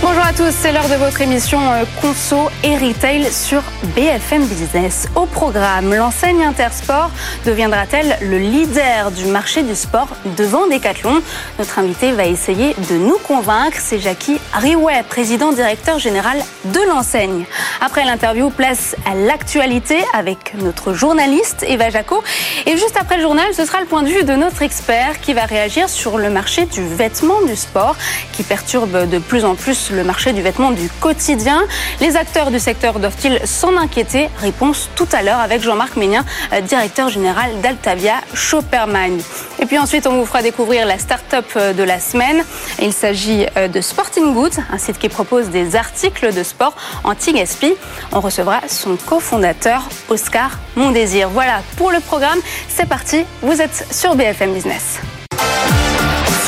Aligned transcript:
Bonjour 0.00 0.22
à 0.24 0.32
tous, 0.32 0.52
c'est 0.52 0.70
l'heure 0.70 0.88
de 0.88 0.94
votre 0.94 1.20
émission 1.22 1.58
euh, 1.72 1.82
Conso 2.00 2.50
et 2.62 2.76
Retail 2.76 3.32
sur 3.32 3.62
BFM 3.96 4.46
Business. 4.46 5.08
Au 5.16 5.26
programme, 5.26 5.92
l'enseigne 5.92 6.44
Intersport 6.44 7.10
deviendra-t-elle 7.44 8.16
le 8.22 8.38
leader 8.38 9.10
du 9.10 9.24
marché 9.26 9.64
du 9.64 9.74
sport 9.74 10.06
devant 10.36 10.68
Decathlon? 10.68 11.20
Notre 11.58 11.80
invité 11.80 12.12
va 12.12 12.26
essayer 12.26 12.76
de 12.88 12.94
nous 12.94 13.18
convaincre, 13.26 13.78
c'est 13.80 13.98
Jackie 13.98 14.38
Riouet, 14.52 15.02
président 15.08 15.50
directeur 15.50 15.98
général 15.98 16.38
de 16.66 16.80
l'enseigne. 16.88 17.44
Après 17.80 18.04
l'interview, 18.04 18.50
place 18.50 18.94
à 19.04 19.16
l'actualité 19.16 19.98
avec 20.14 20.54
notre 20.62 20.92
journaliste 20.92 21.64
Eva 21.66 21.90
Jaco. 21.90 22.22
Et 22.66 22.76
juste 22.76 22.96
après 23.00 23.16
le 23.16 23.22
journal, 23.22 23.52
ce 23.52 23.64
sera 23.64 23.80
le 23.80 23.86
point 23.86 24.04
de 24.04 24.08
vue 24.08 24.22
de 24.22 24.34
notre 24.34 24.62
expert 24.62 25.20
qui 25.20 25.34
va 25.34 25.44
réagir 25.44 25.88
sur 25.88 26.18
le 26.18 26.30
marché 26.30 26.66
du 26.66 26.86
vêtement 26.86 27.42
du 27.42 27.56
sport 27.56 27.96
qui 28.32 28.44
perturbe 28.44 29.08
de 29.08 29.18
plus 29.18 29.44
en 29.44 29.56
plus 29.56 29.87
le 29.90 30.04
marché 30.04 30.32
du 30.32 30.42
vêtement 30.42 30.70
du 30.70 30.88
quotidien. 31.00 31.64
Les 32.00 32.16
acteurs 32.16 32.50
du 32.50 32.58
secteur 32.58 32.98
doivent-ils 32.98 33.40
s'en 33.46 33.76
inquiéter? 33.76 34.28
Réponse 34.38 34.88
tout 34.94 35.08
à 35.12 35.22
l'heure 35.22 35.40
avec 35.40 35.62
Jean-Marc 35.62 35.96
Ménien, 35.96 36.24
euh, 36.52 36.60
directeur 36.60 37.08
général 37.08 37.60
d'Altavia 37.60 38.14
Shopperman. 38.34 39.18
Et 39.60 39.66
puis 39.66 39.78
ensuite, 39.78 40.06
on 40.06 40.18
vous 40.18 40.26
fera 40.26 40.42
découvrir 40.42 40.86
la 40.86 40.98
start-up 40.98 41.46
euh, 41.56 41.72
de 41.72 41.82
la 41.82 42.00
semaine. 42.00 42.44
Il 42.80 42.92
s'agit 42.92 43.46
euh, 43.56 43.68
de 43.68 43.80
Sporting 43.80 44.34
Goods, 44.34 44.60
un 44.72 44.78
site 44.78 44.98
qui 44.98 45.08
propose 45.08 45.48
des 45.50 45.76
articles 45.76 46.32
de 46.32 46.42
sport 46.42 46.74
anti-gaspi. 47.04 47.74
On 48.12 48.20
recevra 48.20 48.60
son 48.68 48.96
cofondateur, 48.96 49.88
Oscar 50.08 50.58
Mondésir. 50.76 51.28
Voilà 51.30 51.62
pour 51.76 51.90
le 51.90 52.00
programme. 52.00 52.38
C'est 52.68 52.88
parti, 52.88 53.24
vous 53.42 53.60
êtes 53.60 53.86
sur 53.90 54.14
BFM 54.14 54.52
Business. 54.52 54.98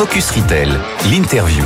Focus 0.00 0.30
Retail, 0.30 0.70
l'interview. 1.10 1.64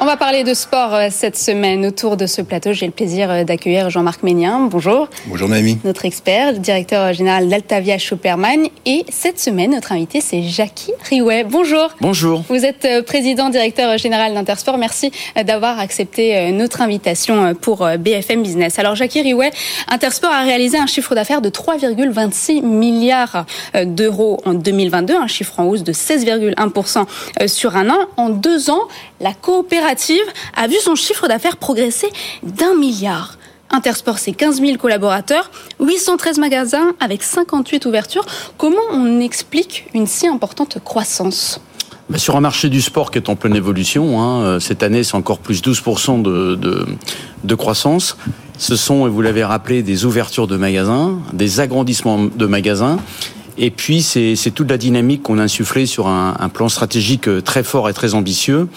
On 0.00 0.04
va 0.04 0.16
parler 0.16 0.44
de 0.44 0.54
sport 0.54 0.94
euh, 0.94 1.08
cette 1.10 1.36
semaine. 1.36 1.84
Autour 1.84 2.16
de 2.16 2.26
ce 2.26 2.40
plateau, 2.40 2.72
j'ai 2.72 2.86
le 2.86 2.92
plaisir 2.92 3.32
euh, 3.32 3.42
d'accueillir 3.42 3.90
Jean-Marc 3.90 4.22
Ménien. 4.22 4.68
Bonjour. 4.70 5.08
Bonjour 5.26 5.48
Naomi. 5.48 5.76
Notre 5.82 6.04
expert, 6.04 6.52
directeur 6.52 7.12
général 7.12 7.48
d'Altavia 7.48 7.98
Shopperman. 7.98 8.68
Et 8.86 9.04
cette 9.08 9.40
semaine, 9.40 9.72
notre 9.72 9.90
invité, 9.90 10.20
c'est 10.20 10.44
Jackie 10.44 10.92
Riouet. 11.10 11.42
Bonjour. 11.42 11.88
Bonjour. 12.00 12.44
Vous 12.48 12.64
êtes 12.64 12.84
euh, 12.84 13.02
président, 13.02 13.48
directeur 13.48 13.98
général 13.98 14.34
d'Intersport. 14.34 14.78
Merci 14.78 15.10
d'avoir 15.44 15.80
accepté 15.80 16.52
notre 16.52 16.80
invitation 16.80 17.54
pour 17.54 17.88
BFM 17.98 18.42
Business. 18.42 18.78
Alors, 18.78 18.94
Jackie 18.94 19.22
Riouet, 19.22 19.50
Intersport 19.88 20.30
a 20.30 20.42
réalisé 20.42 20.78
un 20.78 20.86
chiffre 20.86 21.16
d'affaires 21.16 21.40
de 21.40 21.50
3,26 21.50 22.62
milliards 22.62 23.46
d'euros 23.84 24.40
en 24.44 24.54
2022, 24.54 25.16
un 25.16 25.26
chiffre 25.26 25.58
en 25.58 25.64
hausse 25.64 25.82
de 25.82 25.92
16,1% 25.92 27.48
sur 27.48 27.76
un 27.76 27.90
an. 27.90 27.98
En 28.16 28.28
deux 28.28 28.70
ans, 28.70 28.82
la 29.20 29.34
coopération 29.34 30.14
a 30.56 30.68
vu 30.68 30.76
son 30.80 30.94
chiffre 30.94 31.28
d'affaires 31.28 31.56
progresser 31.56 32.08
d'un 32.42 32.74
milliard. 32.74 33.36
Intersport, 33.70 34.18
c'est 34.18 34.32
15 34.32 34.60
000 34.60 34.78
collaborateurs, 34.78 35.50
813 35.80 36.38
magasins 36.38 36.94
avec 37.00 37.22
58 37.22 37.84
ouvertures. 37.84 38.24
Comment 38.56 38.76
on 38.90 39.20
explique 39.20 39.86
une 39.92 40.06
si 40.06 40.26
importante 40.26 40.78
croissance? 40.82 41.60
Bah, 42.08 42.16
sur 42.16 42.36
un 42.36 42.40
marché 42.40 42.70
du 42.70 42.80
sport 42.80 43.10
qui 43.10 43.18
est 43.18 43.28
en 43.28 43.36
pleine 43.36 43.54
évolution, 43.54 44.22
hein, 44.22 44.40
euh, 44.40 44.60
cette 44.60 44.82
année 44.82 45.04
c'est 45.04 45.16
encore 45.16 45.40
plus 45.40 45.60
12% 45.62 46.22
de, 46.22 47.54
croissance. 47.54 48.16
Ce 48.56 48.74
sont, 48.74 49.06
et 49.06 49.10
vous 49.10 49.20
l'avez 49.20 49.44
rappelé, 49.44 49.82
des 49.82 50.06
ouvertures 50.06 50.46
de 50.46 50.56
magasins, 50.56 51.18
des 51.34 51.60
agrandissements 51.60 52.24
de 52.24 52.46
magasins. 52.46 52.98
Et 53.58 53.70
puis 53.70 54.00
c'est 54.02 54.50
toute 54.54 54.70
la 54.70 54.78
dynamique 54.78 55.24
qu'on 55.24 55.38
a 55.38 55.42
insufflée 55.42 55.84
sur 55.84 56.08
un, 56.08 56.36
un 56.40 56.48
plan 56.48 56.70
stratégique 56.70 57.28
euh, 57.28 57.42
très 57.42 57.62
fort 57.62 57.90
et 57.90 57.92
très 57.92 58.14
ambitieux 58.14 58.68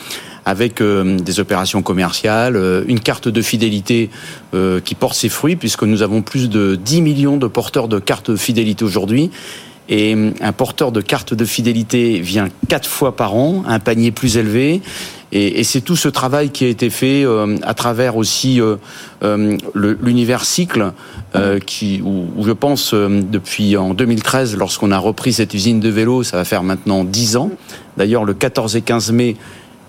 avec 0.45 0.81
euh, 0.81 1.17
des 1.19 1.39
opérations 1.39 1.81
commerciales, 1.81 2.55
euh, 2.55 2.83
une 2.87 2.99
carte 2.99 3.27
de 3.27 3.41
fidélité 3.41 4.09
euh, 4.53 4.79
qui 4.79 4.95
porte 4.95 5.15
ses 5.15 5.29
fruits, 5.29 5.55
puisque 5.55 5.83
nous 5.83 6.01
avons 6.01 6.21
plus 6.21 6.49
de 6.49 6.75
10 6.75 7.01
millions 7.01 7.37
de 7.37 7.47
porteurs 7.47 7.87
de 7.87 7.99
cartes 7.99 8.31
de 8.31 8.35
fidélité 8.35 8.83
aujourd'hui. 8.83 9.31
Et 9.89 10.15
un 10.39 10.53
porteur 10.53 10.91
de 10.91 11.01
carte 11.01 11.33
de 11.33 11.43
fidélité 11.43 12.19
vient 12.21 12.47
quatre 12.69 12.87
fois 12.87 13.15
par 13.15 13.35
an, 13.35 13.63
un 13.67 13.79
panier 13.79 14.11
plus 14.11 14.37
élevé. 14.37 14.81
Et, 15.33 15.63
c'est 15.65 15.81
tout 15.81 15.97
ce 15.97 16.07
travail 16.07 16.49
qui 16.49 16.63
a 16.63 16.67
été 16.69 16.89
fait 16.89 17.25
à 17.63 17.73
travers 17.73 18.15
aussi 18.15 18.61
l'univers 19.21 20.45
cycle, 20.45 20.93
qui, 21.65 22.01
où, 22.05 22.45
je 22.45 22.51
pense 22.51 22.93
depuis 22.93 23.75
en 23.75 23.93
2013, 23.93 24.55
lorsqu'on 24.55 24.91
a 24.91 24.97
repris 24.97 25.33
cette 25.33 25.53
usine 25.53 25.81
de 25.81 25.89
vélo, 25.89 26.23
ça 26.23 26.37
va 26.37 26.45
faire 26.45 26.63
maintenant 26.63 27.03
10 27.03 27.35
ans. 27.35 27.51
D'ailleurs, 27.97 28.23
le 28.23 28.33
14 28.33 28.77
et 28.77 28.81
15 28.81 29.11
mai, 29.11 29.35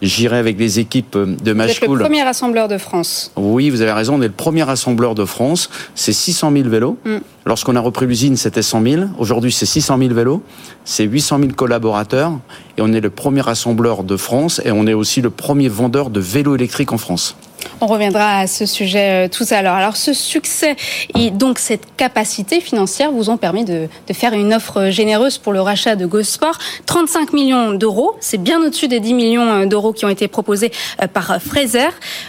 J'irai 0.02 0.36
avec 0.36 0.58
les 0.58 0.80
équipes 0.80 1.16
de 1.16 1.52
Match 1.52 1.78
Vous 1.78 1.84
êtes 1.84 1.90
le 1.90 1.98
premier 2.00 2.24
rassembleur 2.24 2.66
de 2.66 2.76
France. 2.76 3.30
Oui, 3.36 3.70
vous 3.70 3.82
avez 3.82 3.92
raison, 3.92 4.16
on 4.16 4.22
est 4.22 4.26
le 4.26 4.32
premier 4.32 4.64
rassembleur 4.64 5.14
de 5.14 5.24
France. 5.24 5.70
C'est 5.94 6.12
600 6.12 6.50
000 6.52 6.68
vélos. 6.68 6.98
Mm. 7.04 7.18
Lorsqu'on 7.46 7.76
a 7.76 7.80
repris 7.80 8.06
l'usine, 8.06 8.36
c'était 8.36 8.62
100 8.62 8.82
000. 8.82 9.02
Aujourd'hui, 9.18 9.52
c'est 9.52 9.64
600 9.64 9.98
000 9.98 10.12
vélos. 10.12 10.42
C'est 10.84 11.04
800 11.04 11.38
000 11.38 11.52
collaborateurs. 11.52 12.32
Et 12.76 12.82
on 12.82 12.92
est 12.92 13.00
le 13.00 13.10
premier 13.10 13.42
rassembleur 13.42 14.02
de 14.02 14.16
France. 14.16 14.60
Et 14.64 14.72
on 14.72 14.88
est 14.88 14.94
aussi 14.94 15.20
le 15.20 15.30
premier 15.30 15.68
vendeur 15.68 16.10
de 16.10 16.18
vélos 16.18 16.56
électriques 16.56 16.92
en 16.92 16.98
France. 16.98 17.36
On 17.80 17.86
reviendra 17.86 18.38
à 18.38 18.46
ce 18.46 18.66
sujet 18.66 19.26
euh, 19.26 19.28
tout 19.28 19.44
à 19.50 19.62
l'heure. 19.62 19.74
Alors 19.74 19.96
ce 19.96 20.12
succès 20.12 20.76
et 21.18 21.30
donc 21.30 21.58
cette 21.58 21.96
capacité 21.96 22.60
financière 22.60 23.10
vous 23.10 23.30
ont 23.30 23.36
permis 23.36 23.64
de, 23.64 23.88
faire 24.12 24.34
une 24.34 24.54
offre 24.54 24.90
généreuse 24.90 25.38
pour 25.38 25.52
le 25.52 25.60
rachat 25.60 25.96
de 25.96 26.06
GoSport. 26.06 26.58
35 26.86 27.32
millions 27.32 27.72
d'euros, 27.72 28.14
c'est 28.20 28.40
bien 28.40 28.62
au-dessus 28.62 28.88
des 28.88 29.00
10 29.00 29.14
millions 29.14 29.48
euh, 29.48 29.66
d'euros 29.66 29.92
qui 29.92 30.04
ont 30.04 30.08
été 30.10 30.28
proposés 30.28 30.70
euh, 31.02 31.06
par 31.06 31.40
Fraser. 31.42 31.88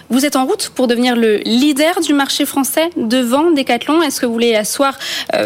Vous 0.09 0.25
êtes 0.25 0.35
en 0.35 0.45
route 0.45 0.71
pour 0.73 0.87
devenir 0.87 1.15
le 1.15 1.37
leader 1.45 1.99
du 2.01 2.13
marché 2.13 2.45
français 2.45 2.89
devant 2.97 3.51
Decathlon. 3.51 4.01
Est-ce 4.01 4.21
que 4.21 4.25
vous 4.25 4.33
voulez 4.33 4.55
asseoir 4.55 4.97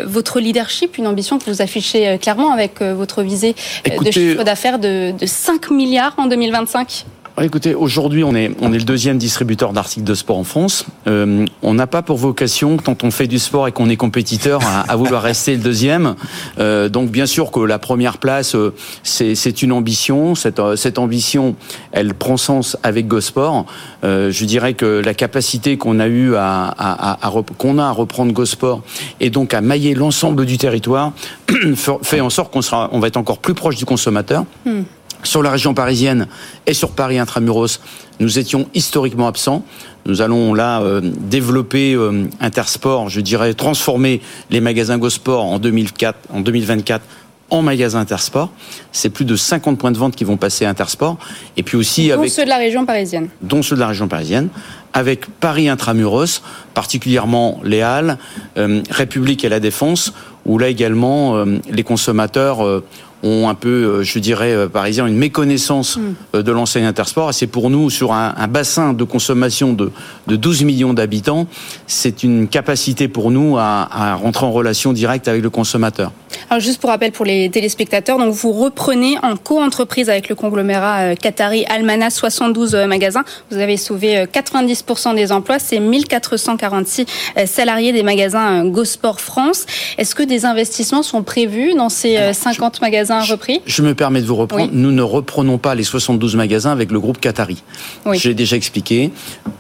votre 0.06 0.40
leadership, 0.40 0.98
une 0.98 1.08
ambition 1.08 1.40
que 1.40 1.50
vous 1.50 1.62
affichez 1.62 2.18
clairement 2.20 2.52
avec 2.52 2.82
votre 2.82 3.22
visée 3.22 3.56
de 3.86 4.12
chiffre 4.12 4.44
d'affaires 4.44 4.80
de, 4.80 5.12
de 5.12 5.26
5 5.26 5.70
milliards 5.72 6.14
en 6.18 6.28
2025 6.28 7.06
Écoutez, 7.40 7.76
aujourd'hui, 7.76 8.24
on 8.24 8.34
est, 8.34 8.50
on 8.62 8.74
est 8.74 8.80
le 8.80 8.84
deuxième 8.84 9.20
distributeur 9.20 9.72
d'articles 9.72 10.06
de 10.06 10.16
sport 10.16 10.40
en 10.40 10.44
France. 10.44 10.88
Euh, 11.06 11.46
on 11.62 11.76
n'a 11.76 11.86
pas 11.86 12.02
pour 12.02 12.18
vocation, 12.18 12.78
quand 12.78 13.04
on 13.04 13.12
fait 13.12 13.28
du 13.28 13.38
sport 13.38 13.68
et 13.68 13.72
qu'on 13.72 13.90
est 13.90 13.96
compétiteur, 13.96 14.60
à, 14.66 14.96
vouloir 14.96 15.22
rester 15.22 15.56
le 15.56 15.62
deuxième. 15.62 16.16
Euh, 16.58 16.90
donc, 16.90 17.12
bien 17.12 17.28
sûr 17.28 17.52
que 17.52 17.60
la 17.60 17.78
première 17.78 18.18
place, 18.18 18.56
euh, 18.56 18.74
c'est 19.04 19.62
une 19.62 19.72
ambition. 19.72 20.34
Cette, 20.34 20.60
euh, 20.60 20.76
cette 20.76 20.98
ambition, 20.98 21.56
elle 21.92 22.16
prend 22.16 22.38
sens 22.38 22.76
avec 22.82 23.08
GoSport. 23.08 23.68
Euh, 24.04 24.32
je 24.32 24.46
dirais 24.46 24.74
que 24.74 25.04
la 25.06 25.14
capacité 25.14 25.78
qu'on 25.78 26.00
a 26.00 26.08
eu 26.08 26.34
à, 26.34 26.66
à, 26.76 27.28
à, 27.28 27.32
qu'on 27.60 27.78
a 27.78 27.86
à 27.86 27.92
reprendre 27.92 28.34
GoSport 28.34 28.82
et 29.20 29.30
donc 29.30 29.54
à 29.54 29.62
mailler 29.62 29.94
l'ensemble 29.94 30.48
du 30.48 30.58
territoire 30.58 31.14
fait 32.02 32.20
en 32.20 32.32
sorte 32.32 32.52
qu'on 32.52 32.62
on 32.92 33.00
va 33.00 33.08
être 33.08 33.18
encore 33.18 33.38
plus 33.38 33.54
proche 33.54 33.76
du 33.76 33.86
consommateur. 33.86 34.44
Hmm. 34.66 34.82
Sur 35.28 35.44
la 35.44 35.52
région 35.52 35.74
parisienne 35.74 36.28
et 36.68 36.74
sur 36.74 36.92
Paris 36.92 37.20
intramuros, 37.20 37.82
nous 38.22 38.40
étions 38.40 38.70
historiquement 38.74 39.28
absents. 39.28 39.66
Nous 40.06 40.22
allons 40.22 40.54
là 40.54 40.80
euh, 40.80 41.02
développer 41.04 41.96
euh, 41.96 42.30
Intersport, 42.40 43.10
je 43.10 43.20
dirais 43.20 43.54
transformer 43.54 44.22
les 44.52 44.62
magasins 44.62 44.98
GoSport 44.98 45.44
en 45.44 45.60
2004, 45.60 46.18
en 46.34 46.40
2024 46.40 47.04
en 47.50 47.62
magasins 47.62 48.00
Intersport. 48.00 48.52
C'est 48.94 49.10
plus 49.10 49.26
de 49.26 49.36
50 49.36 49.78
points 49.78 49.92
de 49.92 49.98
vente 49.98 50.16
qui 50.16 50.24
vont 50.24 50.38
passer 50.38 50.64
à 50.64 50.70
Intersport. 50.70 51.18
Et 51.58 51.64
puis 51.64 51.76
aussi 51.76 52.08
dont 52.08 52.20
avec 52.20 52.32
ceux 52.32 52.46
de 52.46 52.50
la 52.50 52.58
région 52.58 52.86
parisienne. 52.86 53.28
Dont 53.42 53.62
ceux 53.62 53.76
de 53.76 53.82
la 53.82 53.88
région 53.88 54.08
parisienne. 54.08 54.48
Avec 54.94 55.26
Paris 55.42 55.68
intramuros, 55.68 56.42
particulièrement 56.74 57.60
les 57.66 57.82
Halles, 57.82 58.18
euh, 58.58 58.82
République 58.90 59.44
et 59.44 59.50
la 59.50 59.60
Défense, 59.60 60.14
où 60.46 60.58
là 60.58 60.70
également 60.70 61.44
les 61.70 61.84
consommateurs 61.84 62.82
ont 63.24 63.50
un 63.50 63.56
peu, 63.56 63.70
euh, 63.70 64.04
je 64.04 64.20
dirais, 64.20 64.54
euh, 64.54 64.68
par 64.68 64.86
exemple, 64.86 65.10
une 65.10 65.18
méconnaissance 65.18 65.98
hmm. 65.98 66.14
euh, 66.36 66.44
de 66.44 66.52
l'enseigne 66.52 66.86
Intersport. 66.86 67.32
Et 67.32 67.34
c'est 67.34 67.48
pour 67.48 67.70
nous, 67.70 67.90
sur 67.90 68.14
un, 68.14 68.34
bassin 68.48 68.94
de 68.94 69.04
consommation 69.04 69.74
de, 69.74 69.92
de 70.28 70.36
12 70.36 70.64
millions 70.64 70.94
d'habitants, 70.94 71.48
c'est 71.86 72.24
une 72.24 72.48
capacité 72.48 73.08
pour 73.08 73.32
nous 73.32 73.58
à, 73.58 73.88
à, 73.92 74.16
rentrer 74.16 74.46
en 74.46 74.52
relation 74.52 74.94
directe 74.94 75.28
avec 75.28 75.42
le 75.42 75.50
consommateur. 75.50 76.12
Alors 76.50 76.62
juste 76.62 76.80
pour 76.80 76.90
rappel 76.92 77.12
pour 77.12 77.26
les 77.26 77.50
téléspectateurs, 77.50 78.18
donc 78.18 78.34
vous 78.34 78.54
reprenez 78.54 79.18
en 79.22 79.36
co-entreprise 79.36 80.10
avec 80.10 80.30
le 80.30 80.36
conglomérat 80.36 81.16
Qatari 81.16 81.66
Almana 81.66 82.10
72 82.10 82.76
magasins. 82.88 83.24
Vous 83.52 83.58
avez 83.58 83.76
sauvé 83.76 84.26
90% 84.32 85.16
des 85.16 85.32
emplois, 85.32 85.60
c'est 85.60 85.80
1446 85.80 87.06
salariés 87.46 87.92
des 87.92 88.04
magasins 88.04 88.66
GoSport 88.66 89.20
France. 89.20 89.66
Est-ce 89.98 90.16
que 90.16 90.24
des 90.24 90.46
investissements 90.46 91.04
sont 91.04 91.24
prévus 91.24 91.74
dans 91.74 91.90
ces 91.90 92.34
50 92.34 92.82
magasins? 92.82 93.07
Magasins 93.08 93.34
repris 93.34 93.62
Je 93.66 93.82
me 93.82 93.94
permets 93.96 94.22
de 94.22 94.26
vous 94.26 94.36
reprendre. 94.36 94.70
Nous 94.72 94.92
ne 94.92 95.02
reprenons 95.02 95.58
pas 95.58 95.76
les 95.76 95.84
72 95.84 96.36
magasins 96.36 96.72
avec 96.72 96.92
le 96.92 97.00
groupe 97.00 97.20
Qatari. 97.20 97.64
J'ai 98.14 98.34
déjà 98.34 98.56
expliqué. 98.56 99.12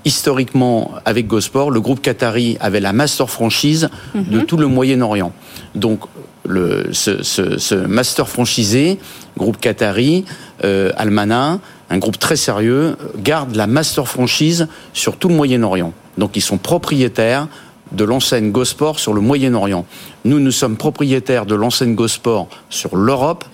Historiquement, 0.05 0.91
avec 1.05 1.27
Gosport, 1.27 1.71
le 1.71 1.81
groupe 1.81 2.01
Qatari 2.01 2.57
avait 2.59 2.79
la 2.79 2.93
master 2.93 3.29
franchise 3.29 3.89
de 4.15 4.39
mhm. 4.39 4.45
tout 4.45 4.57
le 4.57 4.67
Moyen-Orient. 4.67 5.31
Donc, 5.75 6.01
le, 6.45 6.89
ce, 6.93 7.75
master 7.75 8.29
franchisé, 8.29 8.99
groupe 9.37 9.57
Qatari, 9.59 10.23
euh, 10.63 10.91
Almana, 10.95 11.59
un 11.89 11.97
groupe 11.97 12.17
très 12.17 12.35
sérieux, 12.35 12.95
garde 13.17 13.55
la 13.55 13.67
master 13.67 14.07
franchise 14.07 14.67
sur 14.93 15.17
tout 15.17 15.27
le 15.29 15.35
Moyen-Orient. 15.35 15.93
Donc 16.17 16.35
ils 16.35 16.41
sont 16.41 16.57
propriétaires 16.57 17.47
de 17.91 18.03
l'enseigne 18.03 18.51
Gosport 18.51 18.99
sur 18.99 19.13
le 19.13 19.21
Moyen-Orient. 19.21 19.85
Nous, 20.25 20.39
nous 20.39 20.51
sommes 20.51 20.77
propriétaires 20.77 21.45
de 21.45 21.55
l'enseigne 21.55 21.95
Gosport 21.95 22.47
sur 22.69 22.95
l'Europe, 22.95 23.45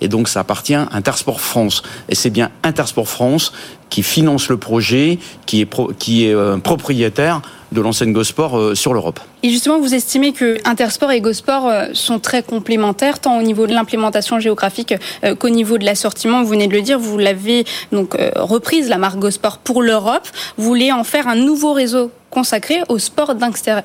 et 0.00 0.08
donc 0.08 0.28
ça 0.28 0.40
appartient 0.40 0.74
à 0.74 0.88
Intersport 0.92 1.40
France. 1.40 1.82
Et 2.08 2.14
c'est 2.14 2.30
bien 2.30 2.50
Intersport 2.62 3.08
France 3.08 3.52
qui 3.90 4.02
finance 4.02 4.48
le 4.48 4.56
projet, 4.56 5.18
qui 5.46 5.60
est, 5.60 5.70
qui 5.98 6.26
est 6.26 6.34
euh, 6.34 6.56
propriétaire 6.58 7.42
de 7.72 7.80
l'enseigne 7.80 8.12
Gosport 8.12 8.58
euh, 8.58 8.74
sur 8.74 8.94
l'Europe. 8.94 9.20
Et 9.42 9.50
justement, 9.50 9.80
vous 9.80 9.94
estimez 9.94 10.32
que 10.32 10.58
Intersport 10.64 11.10
et 11.10 11.20
Gosport 11.20 11.66
euh, 11.66 11.86
sont 11.92 12.18
très 12.18 12.42
complémentaires, 12.42 13.18
tant 13.18 13.38
au 13.38 13.42
niveau 13.42 13.66
de 13.66 13.72
l'implémentation 13.72 14.38
géographique 14.38 14.94
qu'au 15.38 15.48
niveau 15.48 15.78
de 15.78 15.84
l'assortiment. 15.84 16.42
Vous 16.42 16.48
venez 16.48 16.66
de 16.66 16.72
le 16.72 16.82
dire, 16.82 16.98
vous 16.98 17.18
l'avez 17.18 17.64
donc 17.90 18.16
reprise 18.36 18.88
la 18.88 18.98
marque 18.98 19.18
Gosport 19.18 19.58
pour 19.58 19.82
l'Europe. 19.82 20.28
Vous 20.56 20.64
voulez 20.64 20.92
en 20.92 21.04
faire 21.04 21.28
un 21.28 21.36
nouveau 21.36 21.72
réseau 21.72 22.10
consacré 22.32 22.80
au 22.88 22.98
sport 22.98 23.34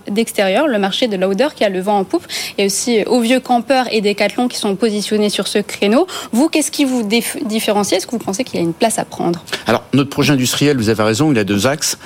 d'extérieur, 0.07 0.67
le 0.67 0.79
marché 0.79 1.07
de 1.07 1.17
l'outdoor 1.17 1.53
qui 1.53 1.65
a 1.65 1.69
le 1.69 1.81
vent 1.81 1.99
en 1.99 2.03
poupe, 2.05 2.25
et 2.57 2.65
aussi 2.65 3.03
aux 3.03 3.19
vieux 3.19 3.41
campeurs 3.41 3.85
et 3.91 3.99
décathlons 3.99 4.47
qui 4.47 4.57
sont 4.57 4.75
positionnés 4.75 5.29
sur 5.29 5.47
ce 5.47 5.59
créneau. 5.59 6.07
Vous, 6.31 6.47
qu'est-ce 6.47 6.71
qui 6.71 6.85
vous 6.85 7.03
différencie? 7.03 7.97
Est-ce 7.97 8.07
que 8.07 8.11
vous 8.11 8.19
pensez 8.19 8.45
qu'il 8.45 8.55
y 8.55 8.63
a 8.63 8.65
une 8.65 8.73
place 8.73 8.99
à 8.99 9.05
prendre? 9.05 9.43
Alors, 9.67 9.83
notre 9.93 10.09
projet 10.09 10.31
industriel, 10.31 10.77
vous 10.77 10.87
avez 10.87 11.03
raison, 11.03 11.31
il 11.31 11.37
a 11.37 11.43
deux 11.43 11.67
axes. 11.67 11.97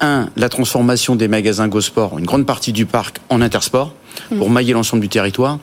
Un, 0.00 0.28
la 0.36 0.48
transformation 0.48 1.14
des 1.14 1.28
magasins 1.28 1.68
GoSport, 1.68 2.18
une 2.18 2.24
grande 2.24 2.46
partie 2.46 2.72
du 2.72 2.86
parc 2.86 3.18
en 3.28 3.42
intersport, 3.42 3.94
pour 4.36 4.48
mmh. 4.48 4.52
mailler 4.52 4.72
l'ensemble 4.72 5.02
du 5.02 5.08
territoire. 5.08 5.58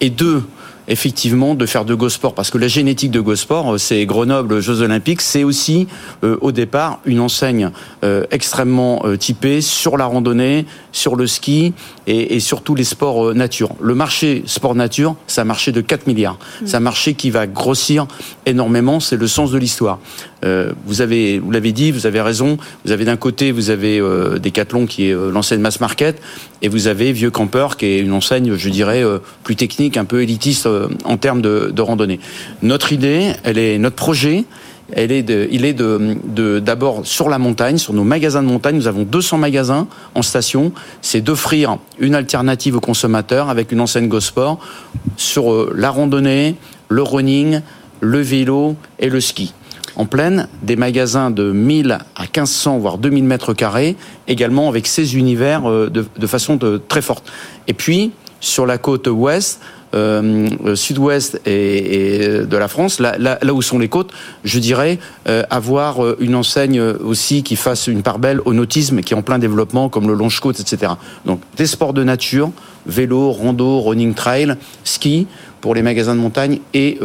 Et 0.00 0.10
deux, 0.10 0.42
effectivement 0.88 1.54
de 1.54 1.66
faire 1.66 1.84
de 1.84 1.94
Gosport 1.94 2.34
parce 2.34 2.50
que 2.50 2.58
la 2.58 2.68
génétique 2.68 3.10
de 3.10 3.20
Gosport, 3.20 3.74
euh, 3.74 3.78
c'est 3.78 4.04
Grenoble 4.06 4.60
Jeux 4.60 4.82
Olympiques, 4.82 5.20
c'est 5.20 5.44
aussi 5.44 5.86
euh, 6.22 6.36
au 6.40 6.52
départ 6.52 7.00
une 7.04 7.20
enseigne 7.20 7.70
euh, 8.04 8.24
extrêmement 8.30 9.02
typée 9.18 9.60
sur 9.60 9.96
la 9.96 10.06
randonnée, 10.06 10.66
sur 10.92 11.16
le 11.16 11.26
ski 11.26 11.72
et, 12.06 12.36
et 12.36 12.40
sur 12.40 12.62
tous 12.62 12.74
les 12.74 12.84
sports 12.84 13.34
nature. 13.34 13.70
Le 13.80 13.94
marché 13.94 14.42
sport 14.46 14.74
nature, 14.74 15.16
c'est 15.26 15.40
un 15.40 15.44
marché 15.44 15.72
de 15.72 15.80
4 15.80 16.06
milliards. 16.06 16.34
Mmh. 16.34 16.66
C'est 16.66 16.76
un 16.76 16.80
marché 16.80 17.14
qui 17.14 17.30
va 17.30 17.46
grossir 17.46 18.06
énormément, 18.46 19.00
c'est 19.00 19.16
le 19.16 19.26
sens 19.26 19.50
de 19.50 19.58
l'histoire. 19.58 19.98
vous 20.86 21.00
avez, 21.00 21.38
vous 21.38 21.50
l'avez 21.50 21.72
dit, 21.72 21.90
vous 21.90 22.06
avez 22.06 22.20
raison. 22.20 22.58
Vous 22.84 22.92
avez 22.92 23.04
d'un 23.06 23.16
côté, 23.16 23.50
vous 23.50 23.70
avez 23.70 23.98
Decathlon 24.38 24.86
qui 24.86 25.08
est 25.08 25.14
l'enseigne 25.14 25.60
mass 25.60 25.80
market, 25.80 26.20
et 26.60 26.68
vous 26.68 26.86
avez 26.86 27.12
Vieux 27.12 27.30
Campeur 27.30 27.76
qui 27.76 27.86
est 27.86 28.00
une 28.00 28.12
enseigne, 28.12 28.56
je 28.56 28.68
dirais, 28.68 29.02
plus 29.42 29.56
technique, 29.56 29.96
un 29.96 30.04
peu 30.04 30.22
élitiste 30.22 30.68
euh, 30.73 30.73
en 31.04 31.16
termes 31.16 31.42
de, 31.42 31.80
randonnée. 31.80 32.20
Notre 32.62 32.92
idée, 32.92 33.32
elle 33.44 33.58
est 33.58 33.78
notre 33.78 33.96
projet. 33.96 34.44
Elle 34.92 35.12
est 35.12 35.22
de, 35.22 35.48
il 35.50 35.64
est 35.64 35.72
d'abord 36.60 37.06
sur 37.06 37.30
la 37.30 37.38
montagne, 37.38 37.78
sur 37.78 37.94
nos 37.94 38.04
magasins 38.04 38.42
de 38.42 38.48
montagne. 38.48 38.76
Nous 38.76 38.86
avons 38.86 39.04
200 39.04 39.38
magasins 39.38 39.88
en 40.14 40.22
station. 40.22 40.72
C'est 41.00 41.22
d'offrir 41.22 41.78
une 41.98 42.14
alternative 42.14 42.76
aux 42.76 42.80
consommateurs 42.80 43.48
avec 43.48 43.72
une 43.72 43.80
enseigne 43.80 44.08
GoSport 44.08 44.58
sur 45.16 45.52
euh, 45.52 45.72
la 45.74 45.90
randonnée, 45.90 46.56
le 46.88 47.02
running, 47.02 47.60
le 48.00 48.20
vélo 48.20 48.76
et 48.98 49.08
le 49.08 49.20
ski 49.20 49.54
en 49.96 50.06
pleine, 50.06 50.48
des 50.62 50.76
magasins 50.76 51.30
de 51.30 51.52
1000 51.52 51.98
à 52.16 52.22
1500 52.22 52.78
voire 52.78 52.98
2000 52.98 53.24
mètres 53.24 53.54
carrés, 53.54 53.96
également 54.28 54.68
avec 54.68 54.86
ces 54.86 55.16
univers 55.16 55.68
euh, 55.68 55.90
de, 55.90 56.26
façon 56.26 56.58
très 56.88 57.02
forte. 57.02 57.30
Et 57.68 57.74
puis 57.74 58.12
sur 58.40 58.66
la 58.66 58.78
côte 58.78 59.06
ouest, 59.06 59.60
euh, 59.60 59.64
euh, 59.64 59.73
sud-ouest 60.74 61.40
et, 61.46 62.40
de 62.44 62.56
la 62.56 62.68
France, 62.68 63.00
là, 63.00 63.16
là, 63.18 63.38
où 63.52 63.62
sont 63.62 63.78
les 63.78 63.88
côtes, 63.88 64.12
je 64.44 64.58
dirais 64.58 64.98
euh, 65.28 65.42
avoir 65.50 66.20
une 66.20 66.34
enseigne 66.34 66.80
aussi 66.80 67.42
qui 67.42 67.56
fasse 67.56 67.86
une 67.86 68.02
part 68.02 68.18
belle 68.18 68.40
au 68.44 68.52
nautisme 68.52 69.00
qui 69.00 69.14
est 69.14 69.16
en 69.16 69.22
plein 69.22 69.38
développement, 69.38 69.88
comme 69.88 70.08
le 70.08 70.14
longe-côte, 70.14 70.60
etc. 70.60 70.92
Donc 71.24 71.40
des 71.56 71.66
sports 71.66 71.92
de 71.92 72.02
nature, 72.02 72.50
vélo, 72.86 73.30
rando, 73.32 73.80
running 73.80 74.14
trail, 74.14 74.56
ski 74.84 75.26
pour 75.60 75.74
les 75.74 75.82
magasins 75.82 76.14
de 76.14 76.20
montagne 76.20 76.58
et, 76.74 76.98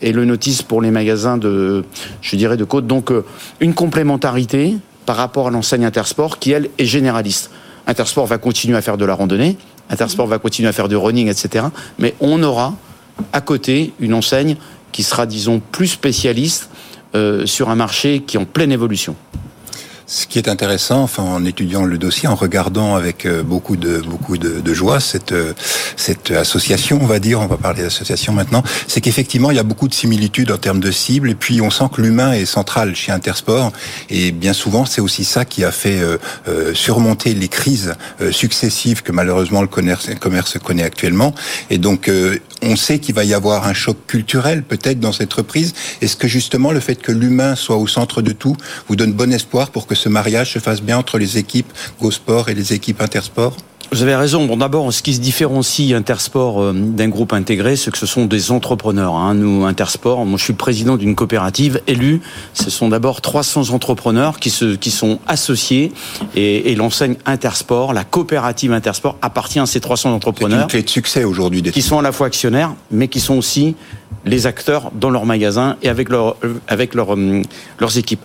et 0.00 0.12
le 0.12 0.24
nautisme 0.24 0.64
pour 0.66 0.80
les 0.80 0.90
magasins 0.90 1.36
de, 1.36 1.84
je 2.22 2.36
dirais, 2.36 2.56
de 2.56 2.64
côte. 2.64 2.86
Donc 2.86 3.12
une 3.60 3.74
complémentarité 3.74 4.76
par 5.06 5.16
rapport 5.16 5.48
à 5.48 5.50
l'enseigne 5.50 5.84
Intersport 5.84 6.38
qui, 6.38 6.52
elle, 6.52 6.68
est 6.78 6.84
généraliste. 6.84 7.50
Intersport 7.86 8.26
va 8.26 8.38
continuer 8.38 8.76
à 8.76 8.82
faire 8.82 8.96
de 8.96 9.04
la 9.04 9.14
randonnée, 9.14 9.56
Intersport 9.92 10.26
va 10.26 10.38
continuer 10.38 10.68
à 10.68 10.72
faire 10.72 10.88
du 10.88 10.96
running, 10.96 11.28
etc. 11.28 11.66
Mais 11.98 12.14
on 12.20 12.42
aura 12.42 12.74
à 13.32 13.40
côté 13.40 13.92
une 14.00 14.14
enseigne 14.14 14.56
qui 14.90 15.02
sera, 15.02 15.26
disons, 15.26 15.60
plus 15.70 15.88
spécialiste 15.88 16.70
euh, 17.14 17.46
sur 17.46 17.68
un 17.68 17.74
marché 17.74 18.22
qui 18.26 18.36
est 18.36 18.40
en 18.40 18.44
pleine 18.44 18.72
évolution. 18.72 19.14
Ce 20.14 20.26
qui 20.26 20.38
est 20.38 20.48
intéressant, 20.48 21.02
enfin, 21.02 21.22
en 21.22 21.42
étudiant 21.46 21.86
le 21.86 21.96
dossier, 21.96 22.28
en 22.28 22.34
regardant 22.34 22.96
avec 22.96 23.24
euh, 23.24 23.42
beaucoup 23.42 23.76
de 23.76 24.02
beaucoup 24.02 24.36
de, 24.36 24.74
joie 24.74 25.00
cette 25.00 25.32
euh, 25.32 25.54
cette 25.96 26.32
association, 26.32 26.98
on 27.00 27.06
va 27.06 27.18
dire, 27.18 27.40
on 27.40 27.46
va 27.46 27.56
parler 27.56 27.82
d'association 27.82 28.34
maintenant, 28.34 28.62
c'est 28.88 29.00
qu'effectivement 29.00 29.50
il 29.50 29.56
y 29.56 29.58
a 29.58 29.62
beaucoup 29.62 29.88
de 29.88 29.94
similitudes 29.94 30.50
en 30.50 30.58
termes 30.58 30.80
de 30.80 30.90
cibles, 30.90 31.30
et 31.30 31.34
puis 31.34 31.62
on 31.62 31.70
sent 31.70 31.86
que 31.94 32.02
l'humain 32.02 32.34
est 32.34 32.44
central 32.44 32.94
chez 32.94 33.10
Intersport, 33.10 33.72
et 34.10 34.32
bien 34.32 34.52
souvent 34.52 34.84
c'est 34.84 35.00
aussi 35.00 35.24
ça 35.24 35.46
qui 35.46 35.64
a 35.64 35.72
fait 35.72 36.00
euh, 36.00 36.74
surmonter 36.74 37.32
les 37.32 37.48
crises 37.48 37.94
successives 38.32 39.02
que 39.02 39.12
malheureusement 39.12 39.62
le 39.62 39.66
commerce, 39.66 40.08
le 40.10 40.16
commerce 40.16 40.58
connaît 40.58 40.82
actuellement, 40.82 41.34
et 41.70 41.78
donc 41.78 42.10
on 42.62 42.76
sait 42.76 42.98
qu'il 42.98 43.14
va 43.14 43.24
y 43.24 43.34
avoir 43.34 43.66
un 43.66 43.74
choc 43.74 43.96
culturel 44.06 44.62
peut-être 44.62 45.00
dans 45.00 45.12
cette 45.12 45.32
reprise. 45.32 45.74
Est-ce 46.00 46.16
que 46.16 46.28
justement 46.28 46.70
le 46.70 46.80
fait 46.80 46.96
que 46.96 47.12
l'humain 47.12 47.56
soit 47.56 47.76
au 47.76 47.86
centre 47.86 48.22
de 48.22 48.32
tout 48.32 48.56
vous 48.88 48.96
donne 48.96 49.12
bon 49.12 49.32
espoir 49.32 49.70
pour 49.70 49.86
que 49.86 49.94
ce 50.02 50.08
mariage 50.08 50.52
se 50.52 50.58
fasse 50.58 50.82
bien 50.82 50.98
entre 50.98 51.16
les 51.16 51.38
équipes 51.38 51.72
GoSport 52.00 52.48
et 52.48 52.54
les 52.54 52.72
équipes 52.72 53.00
Intersport? 53.00 53.56
Vous 53.92 54.02
avez 54.02 54.16
raison. 54.16 54.46
Bon, 54.46 54.56
d'abord, 54.56 54.90
ce 54.90 55.02
qui 55.02 55.14
se 55.14 55.20
différencie 55.20 55.92
Intersport 55.92 56.60
euh, 56.60 56.72
d'un 56.72 57.08
groupe 57.08 57.34
intégré, 57.34 57.76
c'est 57.76 57.90
que 57.90 57.98
ce 57.98 58.06
sont 58.06 58.24
des 58.24 58.50
entrepreneurs. 58.50 59.14
Hein. 59.14 59.34
Nous, 59.34 59.66
Intersport, 59.66 60.24
moi, 60.24 60.38
je 60.38 60.44
suis 60.44 60.54
président 60.54 60.96
d'une 60.96 61.14
coopérative 61.14 61.82
élue. 61.86 62.20
Ce 62.54 62.70
sont 62.70 62.88
d'abord 62.88 63.20
300 63.20 63.70
entrepreneurs 63.70 64.40
qui 64.40 64.48
se, 64.48 64.74
qui 64.76 64.90
sont 64.90 65.20
associés 65.28 65.92
et, 66.34 66.72
et 66.72 66.74
l'enseigne 66.74 67.16
Intersport, 67.26 67.92
la 67.92 68.04
coopérative 68.04 68.72
Intersport, 68.72 69.18
appartient 69.20 69.60
à 69.60 69.66
ces 69.66 69.80
300 69.80 70.12
entrepreneurs. 70.14 70.58
C'est 70.58 70.62
une 70.62 70.68
clé 70.68 70.82
de 70.82 70.90
succès 70.90 71.24
aujourd'hui. 71.24 71.62
Qui 71.62 71.82
sont 71.82 71.98
à 71.98 72.02
la 72.02 72.12
fois 72.12 72.28
actionnaires, 72.28 72.74
mais 72.90 73.08
qui 73.08 73.20
sont 73.20 73.34
aussi 73.34 73.76
les 74.24 74.46
acteurs 74.46 74.90
dans 74.94 75.10
leur 75.10 75.26
magasin 75.26 75.76
et 75.82 75.88
avec 75.88 76.08
leur, 76.08 76.36
avec 76.66 76.94
leur, 76.94 77.14
euh, 77.14 77.42
leurs 77.78 77.98
équipes. 77.98 78.22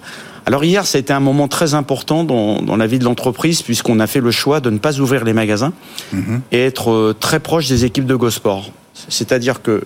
Alors 0.47 0.63
hier, 0.63 0.87
ça 0.87 0.97
a 0.97 1.01
été 1.01 1.11
un 1.11 1.19
moment 1.19 1.49
très 1.49 1.73
important 1.73 2.23
dans, 2.23 2.77
la 2.77 2.87
vie 2.87 2.99
de 2.99 3.03
l'entreprise 3.03 3.61
puisqu'on 3.63 3.99
a 3.99 4.07
fait 4.07 4.21
le 4.21 4.31
choix 4.31 4.61
de 4.61 4.69
ne 4.69 4.77
pas 4.77 4.97
ouvrir 5.01 5.25
les 5.25 5.33
magasins 5.33 5.73
mhm. 6.13 6.39
et 6.53 6.63
être 6.63 6.89
euh, 6.89 7.13
très 7.19 7.41
proche 7.41 7.67
des 7.67 7.83
équipes 7.83 8.05
de 8.05 8.15
Gosport. 8.15 8.71
C'est-à-dire 9.09 9.61
que 9.61 9.83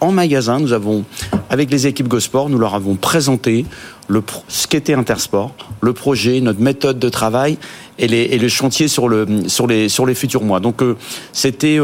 en 0.00 0.12
magasin, 0.12 0.60
nous 0.60 0.74
avons, 0.74 1.04
avec 1.48 1.70
les 1.70 1.86
équipes 1.86 2.08
Gosport, 2.08 2.50
nous 2.50 2.58
leur 2.58 2.74
avons 2.74 2.96
présenté 2.96 3.64
le, 4.08 4.22
ce 4.48 4.66
qu'était 4.66 4.92
Intersport, 4.92 5.54
le 5.80 5.94
projet, 5.94 6.42
notre 6.42 6.60
méthode 6.60 6.98
de 6.98 7.08
travail 7.08 7.56
et, 7.98 8.06
les, 8.06 8.20
et 8.22 8.38
le 8.38 8.48
chantier 8.48 8.88
sur, 8.88 9.08
le, 9.08 9.48
sur, 9.48 9.66
les, 9.66 9.88
sur 9.88 10.04
les 10.04 10.14
futurs 10.14 10.42
mois. 10.42 10.60
Donc 10.60 10.82
euh, 10.82 10.94
c'était 11.32 11.78